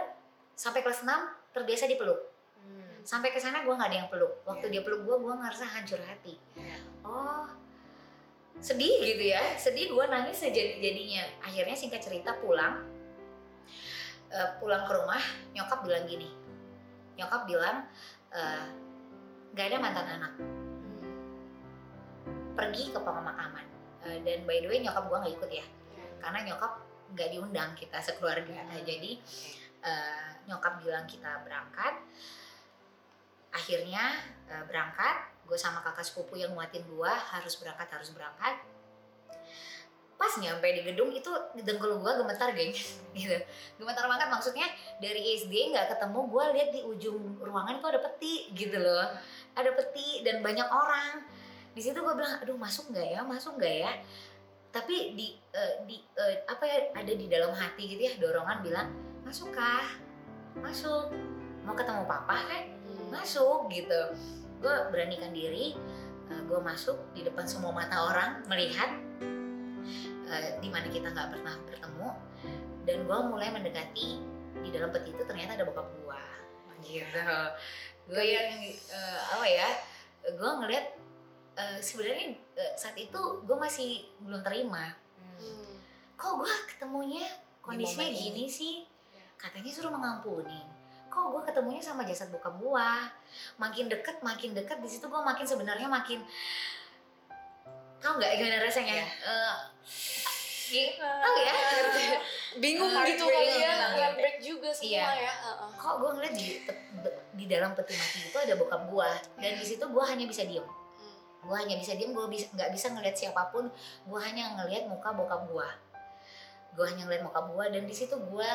sampai 0.54 0.80
kelas 0.80 1.02
6 1.02 1.10
terbiasa 1.56 1.88
dipeluk. 1.88 2.20
Hmm. 2.60 3.00
sampai 3.06 3.30
ke 3.32 3.38
sana 3.40 3.64
gue 3.64 3.72
nggak 3.72 3.88
ada 3.88 3.98
yang 4.04 4.10
peluk. 4.12 4.44
Waktu 4.44 4.68
Iya. 4.68 4.72
dia 4.76 4.82
peluk 4.84 5.02
gue 5.08 5.16
gue 5.16 5.34
ngerasa 5.40 5.64
hancur 5.64 6.00
hati. 6.04 6.36
Iya. 6.60 6.76
oh 7.08 7.48
sedih 8.60 9.00
gitu 9.00 9.24
ya. 9.32 9.40
Sedih 9.56 9.88
gue 9.88 10.04
nangis 10.04 10.36
sejadi 10.36 10.76
jadinya 10.80 11.24
akhirnya 11.40 11.72
singkat 11.72 12.04
cerita 12.04 12.36
pulang. 12.44 12.84
Eh, 14.26 14.48
pulang 14.60 14.84
ke 14.84 14.92
rumah 14.92 15.22
nyokap 15.56 15.80
bilang 15.86 16.04
gini. 16.04 16.28
Nyokap 17.16 17.48
bilang 17.48 17.88
eh, 18.36 18.66
nggak 19.56 19.66
ada 19.72 19.76
mantan 19.80 20.06
anak. 20.20 20.32
Pergi 22.56 22.84
ke 22.92 22.98
pemakaman. 23.00 23.64
Eh, 24.04 24.18
dan 24.24 24.44
by 24.44 24.60
the 24.60 24.68
way 24.68 24.82
nyokap 24.82 25.06
gue 25.08 25.18
nggak 25.24 25.34
ikut 25.40 25.50
ya. 25.62 25.66
Karena 26.20 26.42
nyokap 26.42 26.72
nggak 27.14 27.28
diundang 27.30 27.70
kita 27.78 28.02
sekeluarga. 28.02 28.66
Nah, 28.66 28.82
jadi 28.82 29.14
eh, 29.82 30.28
nyokap 30.46 30.80
bilang 30.80 31.04
kita 31.04 31.42
berangkat 31.42 31.94
akhirnya 33.56 34.04
eh, 34.52 34.64
berangkat 34.68 35.36
gue 35.46 35.58
sama 35.58 35.80
kakak 35.80 36.04
sepupu 36.04 36.36
yang 36.36 36.52
nguatin 36.52 36.82
gue 36.84 37.12
harus 37.32 37.54
berangkat 37.56 37.88
harus 37.88 38.10
berangkat. 38.10 38.58
Pas 40.16 40.32
nyampe 40.40 40.64
di 40.72 40.82
gedung 40.82 41.12
itu 41.12 41.28
dengkul 41.62 42.02
gue 42.02 42.12
gemetar 42.18 42.50
geng. 42.52 42.74
Gitu. 43.16 43.36
Gemetar 43.78 44.04
banget 44.10 44.28
maksudnya 44.28 44.66
dari 44.98 45.38
SD 45.38 45.72
nggak 45.72 45.96
ketemu 45.96 46.20
gue 46.28 46.44
lihat 46.58 46.68
di 46.74 46.80
ujung 46.82 47.40
ruangan 47.40 47.78
itu 47.78 47.86
ada 47.86 48.00
peti 48.02 48.34
gitu 48.52 48.76
loh. 48.76 49.06
Ada 49.54 49.70
peti 49.72 50.26
dan 50.26 50.42
banyak 50.42 50.66
orang. 50.66 51.24
Di 51.72 51.80
situ 51.80 51.96
gue 51.96 52.14
bilang 52.16 52.42
aduh 52.42 52.58
masuk 52.58 52.90
nggak 52.92 53.06
ya? 53.06 53.20
Masuk 53.22 53.56
nggak 53.56 53.76
ya? 53.86 53.92
Tapi 54.74 55.16
di 55.16 55.36
eh, 55.56 55.74
di 55.88 55.96
eh, 56.18 56.44
apa 56.44 56.64
ya 56.66 56.78
ada 56.92 57.12
di 57.12 57.26
dalam 57.30 57.54
hati 57.54 57.96
gitu 57.96 58.02
ya 58.02 58.12
dorongan 58.20 58.58
bilang 58.60 58.88
masuk 59.26 59.50
kah 59.50 59.90
masuk. 60.62 61.10
Mau 61.66 61.74
ketemu 61.74 62.06
papa 62.06 62.46
kan 62.46 62.64
masuk 63.10 63.66
gitu. 63.74 64.14
Gue 64.62 64.74
beranikan 64.94 65.34
diri 65.34 65.74
gue 66.46 66.60
masuk 66.62 66.98
di 67.14 67.26
depan 67.26 67.46
semua 67.46 67.74
mata 67.74 68.06
orang 68.06 68.42
melihat 68.46 68.90
eh, 70.30 70.50
di 70.62 70.68
mana 70.70 70.86
kita 70.90 71.10
nggak 71.10 71.38
pernah 71.38 71.54
bertemu 71.66 72.08
dan 72.86 72.96
gue 73.02 73.18
mulai 73.26 73.50
mendekati 73.50 74.22
di 74.62 74.68
dalam 74.70 74.94
peti 74.94 75.10
itu 75.10 75.22
ternyata 75.26 75.58
ada 75.58 75.66
bokap 75.66 75.86
gue 75.86 76.22
gitu. 76.86 77.18
Gue 78.06 78.22
yang 78.22 78.62
eh, 78.70 79.20
apa 79.34 79.46
ya 79.46 79.68
gue 80.26 80.50
ngeliat 80.62 80.86
eh, 81.58 81.78
sebenarnya 81.82 82.38
eh, 82.58 82.72
saat 82.78 82.94
itu 82.98 83.42
gue 83.42 83.56
masih 83.58 84.06
belum 84.22 84.42
terima. 84.46 84.94
Hmm. 85.18 85.76
kok 86.16 86.32
gue 86.40 86.52
ketemunya 86.74 87.26
kondisinya 87.60 88.06
gini 88.06 88.46
sih. 88.46 88.85
Katanya 89.36 89.70
suruh 89.72 89.92
mengampuni. 89.92 90.60
Kok 91.06 91.32
gue 91.32 91.42
ketemunya 91.48 91.80
sama 91.80 92.04
jasad 92.04 92.28
bokap 92.28 92.56
gue 92.60 92.88
makin 93.56 93.88
deket 93.88 94.20
makin 94.20 94.52
deket. 94.52 94.80
Di 94.80 94.88
situ 94.90 95.06
gue 95.08 95.22
makin 95.22 95.46
sebenarnya 95.48 95.88
makin 95.88 96.20
tau 98.00 98.20
nggak 98.20 98.32
gimana 98.36 98.58
rasanya? 98.64 98.94
Ya. 99.00 99.06
Eh, 100.66 100.90
gitu 100.90 100.98
tahu 100.98 101.36
ya? 101.46 101.54
Bingung 102.58 102.90
gitu. 103.06 103.22
kali 103.30 103.54
ya 103.62 103.72
heartbreak 103.94 104.42
juga 104.42 104.74
semua 104.74 105.14
Iya. 105.14 105.30
ya 105.30 105.32
kok 105.78 105.94
gue 106.02 106.10
ngeliat 106.18 106.34
di 106.34 106.58
di 107.38 107.44
dalam 107.46 107.70
peti 107.78 107.94
mati 107.94 108.18
itu 108.26 108.34
ada 108.34 108.58
bokap 108.58 108.90
gue 108.90 109.10
dan 109.38 109.52
di 109.54 109.62
situ 109.62 109.84
gue 109.86 110.04
hanya 110.10 110.26
bisa 110.26 110.42
diem. 110.42 110.66
Hmm. 110.66 111.16
gue 111.46 111.54
hanya 111.54 111.78
bisa 111.78 111.94
diem 111.94 112.10
gue 112.10 112.26
bisa 112.26 112.50
nggak 112.50 112.70
bisa 112.74 112.86
ngeliat 112.90 113.14
siapa 113.14 113.46
pun. 113.54 113.70
Gue 114.10 114.18
hanya 114.26 114.58
ngeliat 114.58 114.90
muka 114.90 115.14
bokap 115.14 115.46
gue 115.46 115.68
gue 116.76 116.84
hanya 116.86 117.02
ngeliat 117.04 117.24
muka 117.24 117.40
gue 117.42 117.64
dan 117.72 117.82
di 117.82 117.94
situ 117.94 118.14
gue 118.14 118.52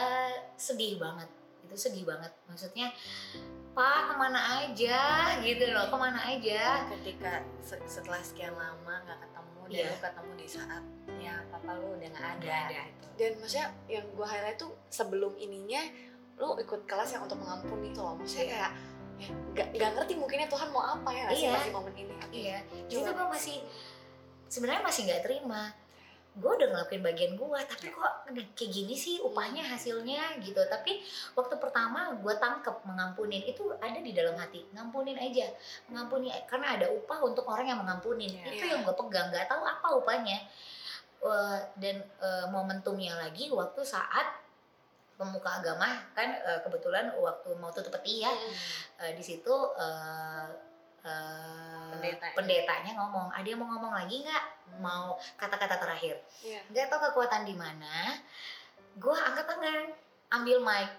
sedih 0.55 0.95
banget 0.95 1.29
itu 1.61 1.75
sedih 1.75 2.05
banget 2.05 2.29
maksudnya 2.45 2.93
pak 3.71 3.99
ke 4.05 4.15
mana 4.15 4.39
aja 4.61 5.01
gitu 5.39 5.63
loh 5.69 5.87
ke 5.87 5.97
mana 5.97 6.19
aja 6.21 6.83
ketika 6.89 7.39
se- 7.59 7.81
setelah 7.85 8.19
sekian 8.19 8.51
lama 8.53 8.99
nggak 9.01 9.19
ketemu 9.19 9.59
dan 9.63 9.71
Iya. 9.71 9.87
lu 9.87 9.97
ketemu 9.97 10.31
di 10.35 10.47
saat 10.47 10.83
ya 11.17 11.35
papa 11.47 11.71
lu 11.73 11.95
udah 11.95 12.09
nggak 12.09 12.27
ada, 12.37 12.51
ada. 12.67 12.81
gitu. 12.83 13.05
dan 13.15 13.31
maksudnya 13.39 13.67
yang 13.87 14.05
gue 14.05 14.27
highlight 14.27 14.57
tuh 14.57 14.71
sebelum 14.87 15.33
ininya 15.35 15.81
lu 16.35 16.57
ikut 16.57 16.83
kelas 16.83 17.09
yang 17.11 17.23
untuk 17.23 17.37
mengampuni 17.37 17.89
itu 17.89 17.99
loh 17.99 18.13
maksudnya 18.13 18.43
Iya. 18.43 18.51
kayak 18.51 18.71
ya, 19.17 19.29
nggak 19.53 19.67
nggak 19.71 19.91
ngerti 19.95 20.13
mungkinnya 20.15 20.47
Tuhan 20.47 20.69
mau 20.69 20.83
apa 20.83 21.09
ya 21.09 21.25
sih 21.31 21.45
Iya. 21.45 21.53
pas 21.53 21.63
di 21.63 21.71
momen 21.71 21.93
ini 21.95 22.13
iya 22.29 22.57
di 22.67 22.91
Coba. 22.91 22.99
situ 22.99 23.09
gue 23.13 23.27
masih 23.31 23.57
sebenarnya 24.45 24.83
masih 24.83 25.01
nggak 25.07 25.21
terima 25.23 25.61
gue 26.31 26.47
udah 26.47 26.67
ngelakuin 26.71 27.03
bagian 27.03 27.33
gue 27.35 27.59
tapi 27.67 27.91
kok 27.91 28.23
kayak 28.31 28.71
gini 28.71 28.95
sih 28.95 29.19
upahnya 29.19 29.67
hasilnya 29.67 30.39
gitu. 30.39 30.63
Tapi 30.63 31.03
waktu 31.35 31.59
pertama 31.59 32.15
gue 32.15 32.33
tangkep 32.39 32.87
mengampunin 32.87 33.43
itu 33.43 33.67
ada 33.83 33.99
di 33.99 34.15
dalam 34.15 34.39
hati. 34.39 34.63
Ngampunin 34.71 35.19
aja. 35.19 35.51
Mengampuni 35.91 36.31
karena 36.47 36.79
ada 36.79 36.87
upah 36.87 37.19
untuk 37.27 37.43
orang 37.51 37.67
yang 37.75 37.79
mengampunin. 37.83 38.31
Iya. 38.31 38.47
itu 38.55 38.65
yang 38.71 38.87
gue 38.87 38.95
pegang 38.95 39.27
nggak 39.27 39.51
tahu 39.51 39.63
apa 39.67 39.87
upahnya. 39.99 40.39
Eh, 41.21 41.59
dan 41.77 41.99
eh, 41.99 42.45
momentumnya 42.47 43.13
lagi 43.19 43.51
waktu 43.51 43.83
saat 43.83 44.41
pemuka 45.19 45.61
agama 45.61 46.01
kan 46.15 46.31
eh, 46.33 46.59
kebetulan 46.63 47.11
waktu 47.19 47.51
mau 47.59 47.75
tutup 47.75 47.91
peti 47.99 48.23
ya. 48.23 48.31
Eh, 49.03 49.11
di 49.19 49.21
situ 49.21 49.51
eh, 49.75 50.70
eh, 51.01 51.89
Pendetanya. 51.91 52.35
pendetanya 52.35 52.91
ngomong 52.95 53.27
ada 53.29 53.43
yang 53.43 53.59
mau 53.59 53.69
ngomong 53.69 53.93
lagi 53.93 54.21
nggak? 54.21 54.43
Mau 54.79 55.13
kata-kata 55.35 55.75
terakhir. 55.77 56.15
Iya. 56.41 56.61
nggak 56.67 56.87
tahu 56.87 56.99
kekuatan 57.11 57.43
di 57.43 57.53
mana. 57.53 58.15
Gue 58.95 59.13
angkat 59.13 59.45
tangan 59.45 59.91
ambil 60.31 60.61
mic. 60.61 60.89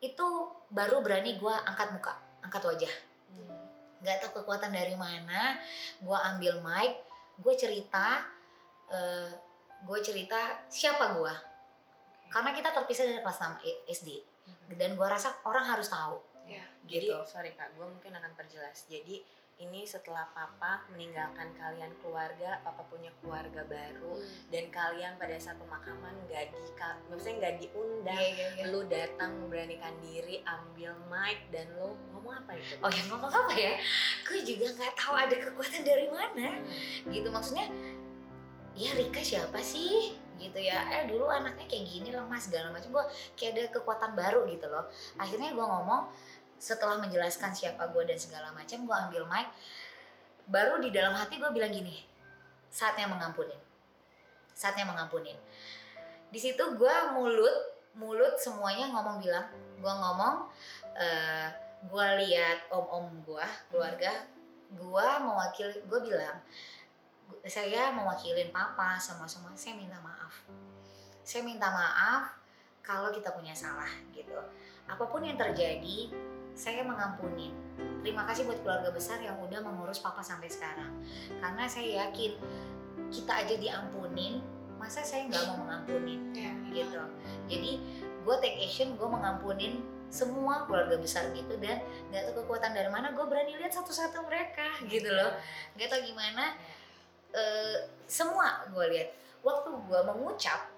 Itu 0.00 0.26
baru 0.68 1.00
berani 1.00 1.36
gue 1.36 1.54
angkat 1.64 1.90
muka 1.90 2.12
angkat 2.40 2.62
wajah. 2.62 2.94
Hmm. 3.34 3.62
nggak 4.00 4.20
tahu 4.20 4.42
kekuatan 4.42 4.70
dari 4.70 4.94
mana. 4.94 5.56
Gue 5.98 6.18
ambil 6.18 6.60
mic 6.60 7.00
gue 7.34 7.54
cerita 7.54 8.22
eh, 8.86 9.30
gue 9.82 9.98
cerita 10.00 10.38
siapa 10.66 11.18
gue 11.18 11.34
karena 12.30 12.50
kita 12.50 12.70
terpisah 12.70 13.04
dari 13.04 13.20
kelas 13.20 13.38
6 13.38 13.58
I- 13.62 13.80
SD 13.90 14.08
dan 14.74 14.94
gue 14.94 15.06
rasa 15.06 15.34
orang 15.44 15.64
harus 15.64 15.86
tahu. 15.88 16.18
Iya. 16.44 16.62
Jadi 16.84 17.06
gitu 17.08 17.16
sorry 17.24 17.54
kak, 17.54 17.72
gue 17.72 17.82
mungkin 17.82 18.12
akan 18.12 18.32
perjelas. 18.34 18.84
Jadi 18.86 19.24
ini 19.62 19.86
setelah 19.86 20.26
papa 20.34 20.82
meninggalkan 20.90 21.54
kalian 21.54 21.94
keluarga, 22.02 22.58
papa 22.66 22.82
punya 22.90 23.14
keluarga 23.22 23.62
baru, 23.66 24.18
dan 24.50 24.66
kalian 24.74 25.14
pada 25.14 25.38
saat 25.38 25.54
pemakaman 25.62 26.14
nggak 26.26 26.50
di, 26.50 26.58
maksudnya 27.10 27.34
nggak 27.38 27.56
diundang. 27.62 28.18
Iya, 28.18 28.30
iya, 28.34 28.46
iya. 28.58 28.64
Lu 28.74 28.80
datang 28.90 29.30
memberanikan 29.38 29.94
diri, 30.02 30.42
ambil 30.42 30.98
mic 31.06 31.38
dan 31.54 31.70
lu 31.78 31.94
ngomong 32.10 32.34
apa 32.42 32.52
itu? 32.58 32.74
Oh 32.82 32.90
ya 32.90 33.02
ngomong 33.06 33.32
apa 33.32 33.54
ya? 33.54 33.74
Gue 34.26 34.40
juga 34.42 34.66
nggak 34.74 34.94
tahu 34.98 35.14
ada 35.14 35.36
kekuatan 35.36 35.82
dari 35.86 36.06
mana. 36.10 36.48
Gitu 37.06 37.28
maksudnya. 37.30 37.68
Ya 38.74 38.90
Rika 38.98 39.22
siapa 39.22 39.62
sih? 39.62 40.18
Gitu 40.34 40.58
ya. 40.58 40.82
Eh 40.90 41.06
dulu 41.06 41.30
anaknya 41.30 41.62
kayak 41.70 41.86
gini 41.86 42.10
loh 42.10 42.26
mas 42.26 42.50
segala 42.50 42.74
macam. 42.74 42.90
Gue 42.90 43.04
kayak 43.38 43.54
ada 43.54 43.62
kekuatan 43.70 44.18
baru 44.18 44.42
gitu 44.50 44.66
loh. 44.66 44.90
Akhirnya 45.14 45.54
gue 45.54 45.62
ngomong 45.62 46.10
setelah 46.58 47.00
menjelaskan 47.00 47.52
siapa 47.52 47.90
gue 47.90 48.02
dan 48.06 48.18
segala 48.18 48.50
macam, 48.54 48.84
gue 48.84 48.96
ambil 49.08 49.22
mic. 49.28 49.46
Baru 50.48 50.80
di 50.80 50.92
dalam 50.92 51.16
hati 51.16 51.40
gue 51.40 51.50
bilang 51.52 51.72
gini, 51.72 52.04
saatnya 52.68 53.08
mengampunin. 53.08 53.58
Saatnya 54.52 54.84
mengampunin. 54.86 55.36
Di 56.30 56.38
situ 56.38 56.62
gue 56.76 56.96
mulut 57.14 57.72
mulut 57.94 58.34
semuanya 58.42 58.90
ngomong 58.90 59.22
bilang, 59.22 59.46
gue 59.78 59.92
ngomong. 59.92 60.50
eh 60.94 61.64
gue 61.84 62.06
lihat 62.24 62.72
om-om 62.72 63.12
gue 63.28 63.46
keluarga 63.68 64.24
gue 64.72 65.06
mewakili 65.20 65.76
gue 65.84 66.00
bilang 66.00 66.40
"Gu- 67.28 67.44
saya 67.44 67.92
mewakilin 67.92 68.48
papa 68.48 68.96
sama 68.96 69.28
semua 69.28 69.52
saya 69.52 69.76
minta 69.76 70.00
maaf 70.00 70.32
saya 71.20 71.44
minta 71.44 71.68
maaf 71.68 72.32
kalau 72.80 73.12
kita 73.12 73.32
punya 73.36 73.52
salah 73.52 73.88
gitu 74.16 74.32
apa 74.88 75.04
pun 75.04 75.24
yang 75.24 75.36
terjadi 75.36 76.08
saya 76.54 76.86
mengampuni. 76.86 77.50
Terima 78.00 78.22
kasih 78.30 78.46
buat 78.46 78.62
keluarga 78.62 78.94
besar 78.94 79.18
yang 79.18 79.36
udah 79.42 79.60
mengurus 79.60 79.98
papa 79.98 80.22
sampai 80.22 80.46
sekarang. 80.46 80.90
Karena 81.42 81.66
saya 81.66 82.06
yakin 82.06 82.38
kita 83.10 83.32
aja 83.44 83.54
diampunin 83.58 84.38
masa 84.78 85.00
saya 85.02 85.26
nggak 85.30 85.44
mau 85.50 85.56
mengampunin 85.66 86.20
Iya. 86.34 86.50
gitu. 86.74 87.00
Jadi 87.50 87.72
gue 88.24 88.36
take 88.40 88.58
action 88.64 88.94
gue 88.94 89.08
mengampunin 89.08 89.80
semua 90.12 90.62
keluarga 90.68 90.94
besar 91.00 91.34
gitu 91.34 91.58
dan 91.58 91.82
nggak 92.12 92.30
tahu 92.30 92.46
kekuatan 92.46 92.70
dari 92.70 92.86
mana 92.86 93.10
gue 93.10 93.24
berani 93.26 93.58
lihat 93.58 93.74
satu-satu 93.74 94.22
mereka 94.28 94.78
gitu 94.86 95.10
loh. 95.10 95.34
Nggak 95.74 95.88
tahu 95.90 96.00
gimana 96.06 96.54
eh, 97.34 97.76
semua 98.06 98.68
gue 98.70 98.84
lihat. 98.94 99.10
Waktu 99.42 99.68
gue 99.74 100.00
mengucap 100.06 100.70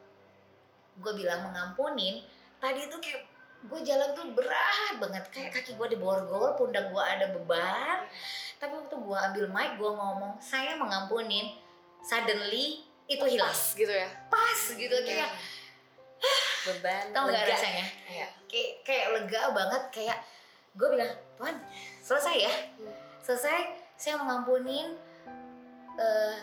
gue 0.96 1.12
bilang 1.12 1.44
mengampunin 1.52 2.24
tadi 2.56 2.88
tuh 2.88 2.96
kayak 3.02 3.25
gue 3.64 3.80
jalan 3.82 4.12
tuh 4.12 4.26
berat 4.36 4.94
banget. 5.00 5.24
Kayak 5.32 5.50
kaki 5.60 5.74
gue 5.80 5.96
diborgol 5.96 6.52
pundak 6.60 6.92
gue 6.92 7.02
ada 7.02 7.32
beban. 7.32 8.04
Tapi 8.56 8.72
waktu 8.72 8.96
gue 8.96 9.18
ambil 9.30 9.44
mic 9.52 9.70
gue 9.80 9.90
ngomong 9.90 10.36
saya 10.40 10.76
mengampunin 10.76 11.56
suddenly 12.04 12.84
itu 13.06 13.24
hilang. 13.24 13.48
Pas 13.48 13.62
gitu 13.74 13.92
ya? 13.92 14.08
Pas 14.28 14.60
gitu. 14.72 14.96
Kayak 15.02 15.30
Beban. 16.66 17.04
tau 17.14 17.28
nggak 17.28 17.46
rasanya? 17.46 17.86
Iya. 18.10 18.26
kayak 18.46 18.70
kayak 18.82 19.06
lega 19.16 19.42
banget. 19.52 19.82
Kayak 19.92 20.18
gue 20.76 20.88
bilang 20.92 21.12
Tuhan 21.40 21.56
selesai 22.04 22.36
ya? 22.36 22.54
Hmm. 22.80 22.94
selesai. 23.24 23.60
Saya 23.96 24.20
mengampunin 24.20 24.92
eh, 25.96 26.36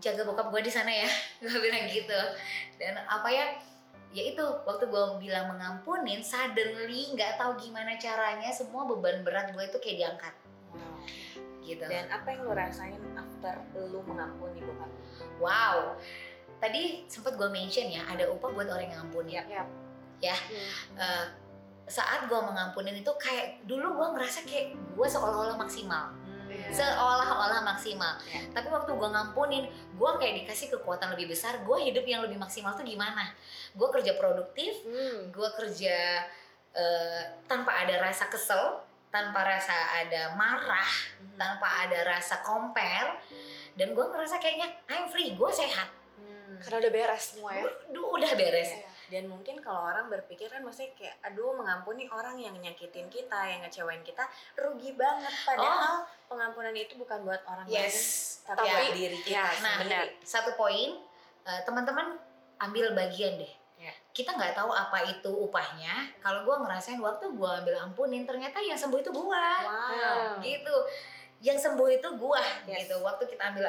jaga 0.00 0.22
bokap 0.24 0.48
gue 0.52 0.62
di 0.64 0.72
sana 0.72 0.92
ya. 0.92 1.08
Gue 1.42 1.56
bilang 1.62 1.88
gitu. 1.88 2.20
Dan 2.76 2.96
apa 3.04 3.28
ya 3.28 3.54
ya 4.12 4.22
itu 4.26 4.44
waktu 4.62 4.84
gue 4.86 5.04
bilang 5.18 5.48
mengampunin 5.48 6.20
suddenly 6.20 7.08
nggak 7.10 7.34
tahu 7.34 7.56
gimana 7.56 7.96
caranya 7.96 8.48
semua 8.48 8.84
beban 8.84 9.20
berat 9.22 9.50
gue 9.50 9.62
itu 9.62 9.78
kayak 9.78 9.98
diangkat 9.98 10.34
Wow. 10.72 10.96
gitu 11.60 11.84
Dan 11.84 12.08
apa 12.08 12.26
yang 12.28 12.40
lu 12.42 12.52
rasain 12.52 12.96
after 13.12 13.54
lu 13.74 14.00
mengampuni 14.02 14.60
bokap? 14.60 14.88
wow 15.38 15.96
tadi 16.56 17.04
sempat 17.06 17.34
gue 17.34 17.48
mention 17.48 17.88
ya 17.88 18.04
ada 18.04 18.28
upah 18.28 18.48
buat 18.50 18.66
orang 18.66 18.86
yang 18.86 18.98
ngampuni 19.02 19.36
Iya. 19.36 19.64
ya 20.22 20.36
Eh, 20.94 21.26
saat 21.84 22.24
gue 22.24 22.40
mengampunin 22.40 22.94
itu 22.94 23.10
kayak 23.16 23.64
dulu 23.64 23.84
gue 23.92 24.08
ngerasa 24.12 24.44
kayak 24.44 24.70
gue 24.74 25.08
seolah-olah 25.08 25.56
maksimal 25.56 26.14
Iya. 26.52 26.68
seolah-olah 26.70 27.64
maksimal 27.64 28.14
Ya. 28.26 28.44
tapi 28.50 28.68
waktu 28.68 28.90
gue 28.90 29.08
ngampunin 29.08 29.64
gue 29.92 30.10
kayak 30.16 30.34
dikasih 30.40 30.68
kekuatan 30.70 31.10
lebih 31.10 31.28
besar 31.28 31.58
gue 31.58 31.78
hidup 31.82 32.04
yang 32.04 32.20
lebih 32.20 32.36
maksimal 32.36 32.72
tuh 32.72 32.84
gimana 32.84 33.32
gue 33.72 33.88
kerja 33.90 34.12
produktif 34.14 34.72
Hmm. 34.82 35.28
gue 35.28 35.48
kerja 35.54 36.28
eh, 36.72 37.20
tanpa 37.44 37.72
ada 37.78 37.96
rasa 37.98 38.26
kesel 38.26 38.80
tanpa 39.08 39.42
rasa 39.42 39.72
ada 39.98 40.32
marah 40.32 40.88
tanpa 41.34 41.84
ada 41.84 42.00
rasa 42.06 42.40
compare 42.40 43.16
dan 43.72 43.92
gue 43.92 44.04
ngerasa 44.04 44.36
kayaknya 44.36 44.68
I'm 44.86 45.08
free 45.08 45.32
gue 45.32 45.50
sehat 45.50 45.88
Hmm. 46.14 46.60
Karena 46.60 46.76
udah 46.78 46.92
beres 46.92 47.24
semua 47.32 47.50
ya 47.52 47.64
Duh, 47.88 48.12
udah 48.12 48.32
beres 48.32 48.70
Iya. 48.70 48.84
Dan 49.10 49.26
mungkin 49.26 49.58
kalau 49.58 49.88
orang 49.88 50.06
berpikir 50.06 50.46
kan 50.46 50.60
maksudnya 50.60 50.92
kayak 50.92 51.16
aduh 51.22 51.54
mengampuni 51.54 52.06
orang 52.06 52.36
yang 52.36 52.54
nyakitin 52.54 53.08
kita, 53.08 53.40
yang 53.46 53.62
ngecewain 53.62 54.02
kita 54.02 54.26
rugi 54.54 54.92
banget. 54.92 55.32
Padahal 55.42 56.04
pengampunan 56.26 56.72
itu 56.72 56.94
bukan 56.94 57.22
buat 57.22 57.42
orang 57.44 57.66
lain, 57.66 57.86
yes 57.86 57.98
tapi 58.42 58.66
Ya. 58.66 58.74
buat 58.74 58.92
diri 58.92 59.18
kita 59.20 59.32
Ya, 59.32 59.46
Nah, 59.60 59.76
sendiri. 59.80 60.18
satu 60.20 60.50
poin 60.54 60.98
eh, 61.42 61.60
teman-teman 61.62 62.14
ambil 62.58 62.94
bagian 62.94 63.34
deh. 63.34 63.50
Ya. 63.74 63.90
Kita 64.14 64.30
nggak 64.32 64.54
tahu 64.54 64.70
apa 64.70 65.02
itu 65.02 65.26
upahnya. 65.28 66.06
Kalau 66.18 66.46
gue 66.46 66.54
ngerasain 66.54 67.02
waktu 67.02 67.26
gue 67.28 67.50
ambil 67.50 67.74
ampunin, 67.82 68.22
ternyata 68.22 68.62
yang 68.62 68.78
sembuh 68.78 68.98
itu 68.98 69.10
gue, 69.10 69.42
Wow. 69.66 70.38
gitu. 70.38 70.76
Yang 71.42 71.58
sembuh 71.66 71.88
itu 71.90 72.06
gue, 72.06 72.42
Yes. 72.64 72.86
gitu. 72.86 73.02
Waktu 73.02 73.26
kita 73.26 73.50
ambil, 73.50 73.66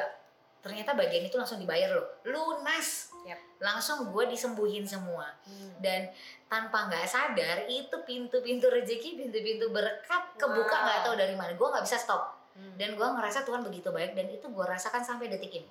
ternyata 0.62 0.94
bagian 0.94 1.26
itu 1.26 1.34
langsung 1.34 1.58
dibayar 1.58 1.90
loh, 1.90 2.06
lunas. 2.24 3.10
Yap. 3.24 3.40
Langsung 3.60 4.12
gue 4.12 4.24
disembuhin 4.28 4.84
semua. 4.84 5.24
Hmm. 5.48 5.72
Dan 5.80 6.12
tanpa 6.46 6.86
nggak 6.92 7.08
sadar 7.08 7.64
itu 7.66 7.96
pintu-pintu 8.04 8.68
rezeki, 8.68 9.16
pintu-pintu 9.16 9.72
berkat 9.72 10.36
kebuka 10.36 10.76
Wow. 10.76 10.84
nggak 10.84 11.00
tahu 11.08 11.14
dari 11.16 11.34
mana. 11.34 11.52
Gue 11.56 11.68
nggak 11.72 11.84
bisa 11.84 11.96
stop. 11.96 12.36
Hmm. 12.54 12.76
Dan 12.76 12.94
gue 12.94 13.08
ngerasa 13.08 13.42
Tuhan 13.42 13.64
begitu 13.64 13.90
baik 13.90 14.14
dan 14.14 14.28
itu 14.30 14.46
gue 14.46 14.64
rasakan 14.64 15.02
sampai 15.02 15.32
detik 15.32 15.50
ini. 15.64 15.70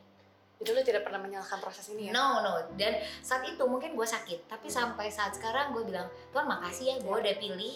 Itu 0.59 0.71
lu 0.71 0.81
tidak 0.83 1.03
pernah 1.03 1.19
menyalahkan 1.19 1.59
proses 1.59 1.87
ini 1.91 2.07
ya? 2.07 2.11
No, 2.15 2.39
no. 2.39 2.53
Dan 2.79 2.95
saat 3.19 3.43
itu 3.43 3.63
mungkin 3.67 3.93
gue 3.99 4.07
sakit, 4.07 4.47
tapi 4.47 4.71
sampai 4.71 5.11
saat 5.11 5.35
sekarang 5.35 5.75
gue 5.75 5.83
bilang, 5.83 6.07
Tuhan 6.31 6.47
makasih 6.47 6.85
ya, 6.87 6.95
gue 7.03 7.15
udah 7.19 7.35
pilih, 7.35 7.75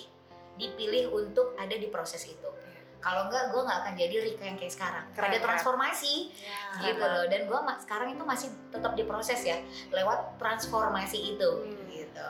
dipilih 0.55 1.11
untuk 1.11 1.51
ada 1.59 1.75
di 1.75 1.87
proses 1.91 2.23
itu. 2.23 2.49
Kalau 3.07 3.31
enggak, 3.31 3.55
gue 3.55 3.61
nggak 3.63 3.79
akan 3.87 3.93
jadi 3.95 4.15
Rika 4.19 4.43
yang 4.43 4.57
kayak 4.59 4.73
sekarang. 4.75 5.05
Keren, 5.15 5.31
ada 5.31 5.39
keren. 5.39 5.47
transformasi 5.47 6.13
Ya. 6.43 6.91
gitu 6.91 7.05
loh. 7.07 7.25
Dan 7.31 7.41
gue 7.47 7.59
sekarang 7.87 8.09
itu 8.11 8.23
masih 8.27 8.51
tetap 8.67 8.99
diproses 8.99 9.39
ya, 9.47 9.63
lewat 9.95 10.35
transformasi 10.35 11.39
itu. 11.39 11.49
Hmm. 11.63 11.87
Gitu. 11.87 12.29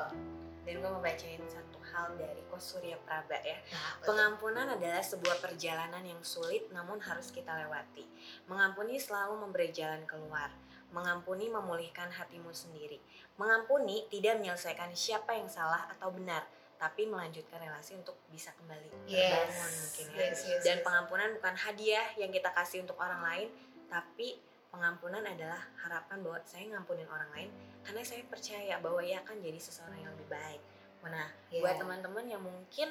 Dan 0.70 0.74
gue 0.78 0.90
mau 0.94 1.02
bacain 1.02 1.42
satu 1.50 1.82
hal 1.82 2.14
dari 2.22 2.46
Kosurya 2.46 3.02
Praba 3.02 3.42
ya. 3.42 3.58
Nah, 3.58 4.06
Pengampunan 4.06 4.70
adalah 4.70 5.02
sebuah 5.02 5.42
perjalanan 5.42 6.06
yang 6.06 6.22
sulit 6.22 6.70
namun 6.70 7.02
harus 7.02 7.34
kita 7.34 7.58
lewati. 7.58 8.06
Mengampuni 8.46 9.02
selalu 9.02 9.34
memberi 9.50 9.74
jalan 9.74 10.06
keluar. 10.06 10.54
Mengampuni 10.94 11.50
memulihkan 11.50 12.14
hatimu 12.14 12.54
sendiri. 12.54 13.02
Mengampuni 13.42 14.06
tidak 14.14 14.38
menyelesaikan 14.38 14.94
siapa 14.94 15.34
yang 15.34 15.50
salah 15.50 15.90
atau 15.90 16.14
benar, 16.14 16.46
tapi 16.78 17.10
melanjutkan 17.10 17.58
relasi 17.58 17.98
untuk 17.98 18.16
bisa 18.30 18.54
kembali 18.54 19.10
Yes. 19.10 19.34
terbangun 19.34 19.74
mungkin 19.82 20.06
ya. 20.08 20.18
Yes, 20.30 20.40
yes, 20.46 20.62
Dan 20.64 20.78
yes. 20.80 20.86
pengampunan 20.86 21.30
bukan 21.38 21.56
hadiah 21.58 22.08
yang 22.16 22.30
kita 22.30 22.50
kasih 22.54 22.86
untuk 22.86 22.98
orang 23.02 23.22
lain, 23.22 23.48
tapi 23.90 24.38
pengampunan 24.70 25.26
adalah 25.26 25.62
harapan 25.82 26.22
bahwa 26.22 26.40
saya 26.46 26.70
ngampunin 26.70 27.10
orang 27.10 27.30
lain 27.34 27.50
karena 27.82 28.04
saya 28.04 28.22
percaya 28.28 28.78
bahwa 28.78 29.00
ia 29.02 29.24
akan 29.24 29.40
jadi 29.42 29.58
seseorang 29.58 29.98
yang 30.06 30.12
lebih 30.14 30.30
baik. 30.30 30.62
Nah, 31.08 31.30
Iya. 31.48 31.64
buat 31.64 31.76
teman-teman 31.80 32.26
yang 32.28 32.44
mungkin 32.44 32.90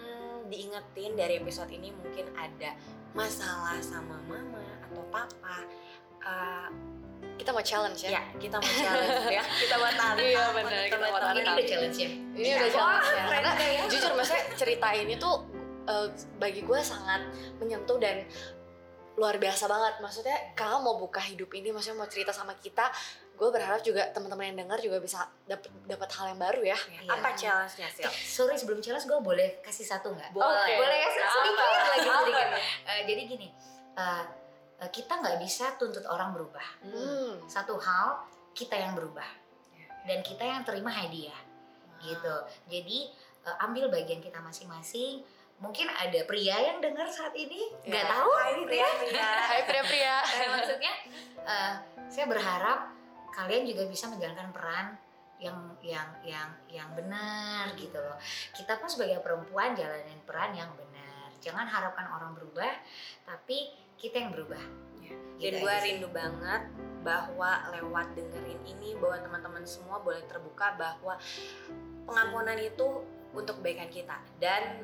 hmm, 0.00 0.48
diingetin 0.48 1.12
dari 1.12 1.44
episode 1.44 1.68
ini 1.68 1.92
mungkin 1.92 2.32
ada 2.32 2.72
masalah 3.12 3.76
sama 3.84 4.16
mama 4.24 4.64
atau 4.88 5.04
papa, 5.12 5.68
uh, 6.24 6.68
Kita 7.36 7.50
mau 7.50 7.64
challenge 7.64 8.00
ya? 8.04 8.10
ya 8.14 8.22
kita 8.36 8.56
mau 8.56 8.68
challenge 8.70 9.32
ya, 9.32 9.42
kita 9.62 9.74
mau 9.74 9.88
tantang 9.88 10.16
Iya, 10.20 10.44
buat 10.44 10.54
bener, 10.60 10.82
kita 10.84 10.96
mau 10.98 11.08
teman-teman. 11.14 11.34
ini 11.34 11.48
udah 11.50 11.66
challenge 11.66 11.98
ya. 11.98 12.10
Ini 12.10 12.36
Iya. 12.42 12.56
udah 12.56 12.70
challenge 12.70 13.08
ya. 13.08 13.22
Karena 13.26 13.50
ya. 13.58 13.82
jujur 13.88 14.10
maksudnya 14.12 14.44
cerita 14.54 14.88
ini 14.92 15.14
tuh 15.16 15.34
eh, 15.82 16.06
bagi 16.36 16.60
gue 16.60 16.80
sangat 16.80 17.20
menyentuh 17.56 17.96
dan 17.96 18.16
luar 19.16 19.36
biasa 19.36 19.64
banget. 19.66 19.94
Maksudnya 19.98 20.36
kalau 20.54 20.80
mau 20.80 20.96
buka 20.96 21.20
hidup 21.22 21.48
ini, 21.50 21.68
maksudnya 21.68 21.98
mau 21.98 22.06
cerita 22.06 22.30
sama 22.30 22.54
kita, 22.54 22.92
gue 23.34 23.48
berharap 23.48 23.80
juga 23.80 24.04
teman-teman 24.10 24.52
yang 24.52 24.58
dengar 24.60 24.78
juga 24.78 24.96
bisa 24.96 25.24
dapat 25.44 25.68
dapat 25.84 26.08
hal 26.12 26.24
yang 26.28 26.40
baru 26.40 26.60
ya. 26.62 26.76
Ya, 26.86 27.00
Iya. 27.00 27.10
Apa 27.10 27.28
challenge-nya 27.34 27.88
sih? 27.90 28.04
Sorry 28.06 28.54
sebelum 28.54 28.78
challenge 28.78 29.04
gue 29.04 29.16
boleh 29.18 29.58
kasih 29.60 29.82
satu 29.82 30.12
nggak? 30.12 30.30
Boleh. 30.30 30.46
Oke. 30.46 30.72
Boleh 30.76 30.96
ya 30.98 31.08
sedikit 31.08 31.54
lagi 31.56 32.08
sedikit. 32.14 32.46
Apa? 32.46 32.58
Eh, 32.86 33.00
jadi 33.06 33.22
gini, 33.26 33.48
eh, 33.94 34.22
kita 34.88 35.20
nggak 35.20 35.36
bisa 35.36 35.76
tuntut 35.76 36.06
orang 36.08 36.32
berubah. 36.32 36.64
Hmm. 36.80 37.36
Satu 37.44 37.76
hal 37.76 38.24
kita 38.56 38.74
yang 38.74 38.96
berubah 38.96 39.28
Ya. 39.76 39.86
dan 40.08 40.24
kita 40.24 40.40
yang 40.40 40.64
terima 40.64 40.88
hadiah 40.88 41.36
gitu. 42.00 42.34
Jadi 42.66 43.12
eh, 43.40 43.64
ambil 43.64 43.92
bagian 43.92 44.24
kita 44.24 44.40
masing-masing. 44.40 45.20
Mungkin 45.60 45.92
ada 45.92 46.24
pria 46.24 46.56
yang 46.56 46.80
dengar 46.80 47.04
saat 47.04 47.36
ini 47.36 47.68
nggak 47.84 48.04
Ya. 48.04 48.08
tahu. 48.08 48.30
Hai 48.32 48.54
pria 48.64 48.88
pria. 49.04 49.28
Hai 49.52 49.60
pria-pria. 49.68 50.16
Eh, 50.24 50.48
maksudnya 50.48 50.92
eh, 51.44 51.72
saya 52.08 52.24
berharap 52.24 52.88
kalian 53.30 53.68
juga 53.68 53.84
bisa 53.84 54.08
menjalankan 54.08 54.48
peran 54.50 54.86
yang 55.40 55.56
yang 55.80 56.08
yang 56.20 56.48
yang 56.68 56.88
benar 56.92 57.72
gitu 57.76 57.96
loh. 57.96 58.16
Kita 58.52 58.76
pun 58.76 58.88
sebagai 58.88 59.20
perempuan 59.24 59.72
jalanin 59.72 60.20
peran 60.28 60.52
yang 60.52 60.68
benar. 60.76 61.32
Jangan 61.40 61.64
harapkan 61.64 62.04
orang 62.12 62.36
berubah, 62.36 62.68
tapi 63.24 63.72
kita 64.00 64.16
yang 64.16 64.32
berubah. 64.32 64.62
Ya. 65.04 65.12
Dan 65.40 65.52
gue 65.60 65.74
rindu 65.84 66.08
banget 66.08 66.62
bahwa 67.04 67.68
lewat 67.72 68.12
dengerin 68.16 68.60
ini 68.64 68.96
bahwa 68.96 69.20
teman-teman 69.20 69.64
semua 69.64 70.00
boleh 70.00 70.20
terbuka 70.28 70.76
bahwa 70.76 71.16
pengampunan 72.04 72.56
itu 72.60 73.04
untuk 73.30 73.62
kebaikan 73.62 73.86
kita 73.86 74.18
dan 74.42 74.82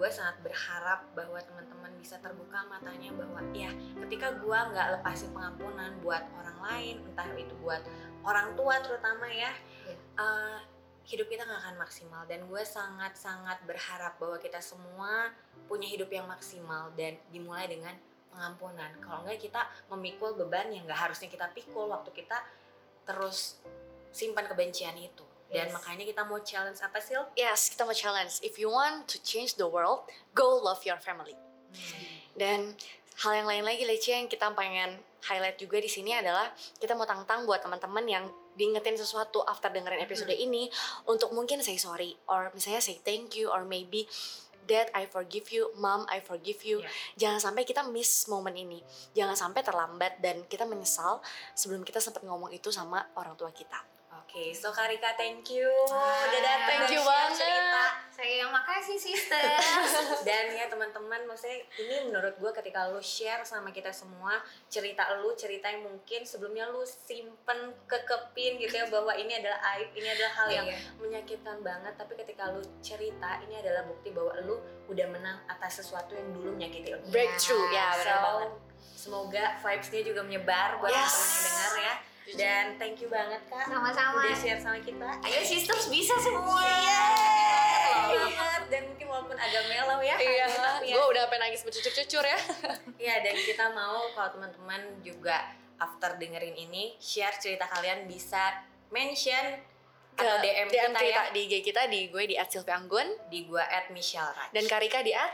gue 0.00 0.08
sangat 0.08 0.40
berharap 0.40 1.04
bahwa 1.12 1.36
teman-teman 1.44 1.92
bisa 2.00 2.16
terbuka 2.24 2.64
matanya 2.66 3.12
bahwa 3.12 3.44
ya 3.52 3.68
ketika 4.08 4.32
gue 4.40 4.58
nggak 4.72 4.98
lepasin 4.98 5.28
pengampunan 5.36 5.92
buat 6.00 6.24
orang 6.40 6.58
lain 6.64 6.94
entah 7.04 7.28
itu 7.36 7.52
buat 7.60 7.84
orang 8.24 8.56
tua 8.56 8.80
terutama 8.80 9.28
ya 9.28 9.52
Iya. 9.84 9.96
eh, 10.18 10.58
hidup 11.04 11.26
kita 11.28 11.44
nggak 11.44 11.60
akan 11.68 11.76
maksimal 11.82 12.22
dan 12.24 12.46
gue 12.46 12.62
sangat-sangat 12.62 13.58
berharap 13.68 14.16
bahwa 14.22 14.38
kita 14.38 14.62
semua 14.62 15.34
punya 15.66 15.90
hidup 15.90 16.08
yang 16.08 16.24
maksimal 16.30 16.94
dan 16.94 17.18
dimulai 17.28 17.66
dengan 17.66 17.92
pengampunan. 18.32 18.90
Kalau 18.98 19.22
enggak 19.22 19.38
kita 19.44 19.60
memikul 19.92 20.34
beban 20.34 20.72
yang 20.72 20.88
nggak 20.88 20.98
harusnya 21.08 21.28
kita 21.28 21.52
pikul 21.52 21.92
waktu 21.92 22.10
kita 22.16 22.40
terus 23.04 23.60
simpan 24.10 24.48
kebencian 24.48 24.96
itu. 24.96 25.22
Dan 25.52 25.68
Yes. 25.68 25.74
makanya 25.76 26.04
kita 26.08 26.22
mau 26.24 26.40
challenge 26.40 26.80
apa 26.80 26.96
sih? 26.96 27.12
Yes, 27.36 27.68
kita 27.68 27.84
mau 27.84 27.92
challenge. 27.92 28.40
If 28.40 28.56
you 28.56 28.72
want 28.72 29.04
to 29.12 29.20
change 29.20 29.60
the 29.60 29.68
world, 29.68 30.08
go 30.32 30.56
love 30.56 30.80
your 30.88 30.96
family. 30.96 31.36
Dan 32.32 32.72
hal 33.20 33.32
yang 33.36 33.48
lain 33.48 33.64
lagi 33.68 33.84
Leci 33.84 34.16
yang 34.16 34.32
kita 34.32 34.48
pengen 34.56 34.96
highlight 35.28 35.60
juga 35.60 35.78
di 35.78 35.86
sini 35.92 36.16
adalah 36.16 36.50
kita 36.80 36.96
mau 36.96 37.04
tantang 37.04 37.44
buat 37.44 37.60
teman-teman 37.60 38.04
yang 38.08 38.24
diingetin 38.56 38.98
sesuatu 38.98 39.40
after 39.48 39.72
dengerin 39.72 40.02
episode 40.04 40.32
ini 40.32 40.68
untuk 41.08 41.32
mungkin 41.32 41.64
say 41.64 41.80
sorry 41.80 42.12
or 42.28 42.52
misalnya 42.52 42.84
say 42.84 43.00
thank 43.00 43.32
you 43.38 43.48
or 43.48 43.64
maybe 43.64 44.04
Dad, 44.64 44.88
I 44.94 45.04
forgive 45.10 45.50
you. 45.52 45.70
Mom, 45.78 46.06
I 46.08 46.22
forgive 46.24 46.62
you. 46.64 46.80
Iya. 46.80 46.90
Jangan 47.18 47.40
sampai 47.50 47.62
kita 47.68 47.84
miss 47.86 48.26
momen 48.30 48.54
ini. 48.56 48.80
Jangan 49.12 49.34
sampai 49.34 49.60
terlambat 49.60 50.22
dan 50.22 50.46
kita 50.48 50.64
menyesal 50.64 51.20
sebelum 51.52 51.82
kita 51.82 52.00
sempat 52.00 52.22
ngomong 52.24 52.50
itu 52.54 52.70
sama 52.72 53.02
orang 53.18 53.36
tua 53.36 53.50
kita. 53.52 53.91
Oke, 54.32 54.48
so 54.56 54.72
Karika 54.72 55.12
thank 55.12 55.44
you 55.52 55.68
Ah, 55.92 56.24
udah 56.24 56.40
datang 56.40 56.88
thank 56.88 56.88
you 56.88 56.96
share 56.96 57.12
banget. 57.28 57.36
cerita. 57.36 57.84
Saya 58.08 58.32
yang 58.40 58.48
makasih 58.48 58.96
sister. 58.96 59.44
Dan 60.26 60.56
ya 60.56 60.72
teman-teman, 60.72 61.28
maksudnya 61.28 61.60
ini 61.76 62.08
menurut 62.08 62.40
gue 62.40 62.48
ketika 62.54 62.88
lu 62.88 62.96
share 62.96 63.44
sama 63.44 63.68
kita 63.68 63.92
semua 63.92 64.40
cerita 64.72 65.04
lu, 65.20 65.36
cerita 65.36 65.68
yang 65.68 65.84
mungkin 65.84 66.24
sebelumnya 66.24 66.64
lu 66.66 66.80
simpen 66.80 67.76
kekepin 67.84 68.56
gitu 68.56 68.72
ya 68.72 68.88
bahwa 68.88 69.12
ini 69.12 69.36
adalah 69.36 69.60
aib, 69.76 69.92
ini 69.92 70.08
adalah 70.08 70.32
hal 70.34 70.48
yang 70.50 70.64
Iya. 70.66 70.80
menyakitkan 70.96 71.60
banget. 71.60 71.92
Tapi 71.92 72.12
ketika 72.16 72.48
lu 72.48 72.64
cerita, 72.80 73.36
ini 73.38 73.60
adalah 73.60 73.84
bukti 73.84 74.16
bahwa 74.16 74.32
lu 74.40 74.56
udah 74.88 75.06
menang 75.12 75.44
atas 75.44 75.84
sesuatu 75.84 76.16
yang 76.16 76.32
dulu 76.32 76.56
menyakiti 76.56 76.88
lu. 76.88 77.04
Breakthrough, 77.12 77.68
ya 77.68 78.00
benar 78.00 78.16
So, 78.16 78.24
banget. 78.24 78.50
semoga 78.96 79.44
vibes-nya 79.60 80.00
juga 80.00 80.24
menyebar 80.24 80.80
buat 80.80 80.88
Yes. 80.88 81.04
teman-teman 81.04 81.36
yang 81.36 81.52
dengar 81.52 81.74
ya. 81.84 81.94
Dan 82.32 82.78
thank 82.78 82.98
you 82.98 83.06
banget 83.06 83.42
kak 83.46 83.66
Sama-sama. 83.66 84.22
udah 84.22 84.36
share 84.36 84.56
sama 84.56 84.78
kita. 84.78 85.08
Ayo 85.20 85.40
sisters 85.42 85.86
bisa 85.86 86.14
semua. 86.16 86.62
banget 88.32 88.64
dan 88.68 88.82
mungkin 88.86 89.06
walaupun 89.06 89.36
agak 89.36 89.62
mellow 89.66 90.00
ya 90.00 90.16
Iya, 90.16 90.46
tapi 90.48 90.88
ya 90.88 90.94
gue 90.94 91.04
udah 91.08 91.24
pengen 91.26 91.40
nangis 91.44 91.62
bercucur-cucur 91.66 92.24
ya. 92.24 92.38
Iya 92.96 93.14
dan 93.20 93.34
kita 93.36 93.66
mau 93.70 94.06
kalau 94.12 94.28
teman-teman 94.32 94.80
juga 95.00 95.36
after 95.76 96.16
dengerin 96.16 96.54
ini 96.56 96.94
share 96.96 97.34
cerita 97.36 97.66
kalian 97.66 98.06
bisa 98.06 98.62
mention 98.88 99.58
Ke 100.12 100.22
atau 100.22 100.38
DM, 100.38 100.68
kita, 100.68 100.92
kita 100.92 101.00
ya 101.02 101.22
di 101.32 101.40
IG 101.42 101.54
kita 101.64 101.88
di 101.88 102.06
gue 102.06 102.24
di 102.28 102.36
@sylvianggun 102.36 103.32
di 103.32 103.48
gua 103.48 103.64
at 103.64 103.88
Michelle 103.88 104.28
Raj. 104.28 104.52
dan 104.52 104.68
Karika 104.68 105.00
di 105.00 105.10
at 105.10 105.32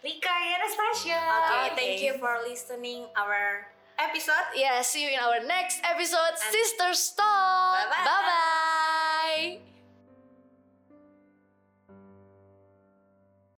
Rika 0.00 0.30
Anastasia. 0.30 1.18
Oke, 1.18 1.50
Oke. 1.50 1.68
thank 1.74 1.98
you 1.98 2.14
for 2.16 2.38
listening 2.40 3.10
our 3.12 3.66
episode. 4.08 4.46
Yeah, 4.56 4.80
see 4.82 5.04
you 5.04 5.10
in 5.10 5.20
our 5.20 5.40
next 5.46 5.80
episode, 5.84 6.36
Sister 6.38 6.90
Talk. 7.16 7.90
Bye-bye. 7.90 8.04
Bye 8.04 8.22
bye. 8.26 8.69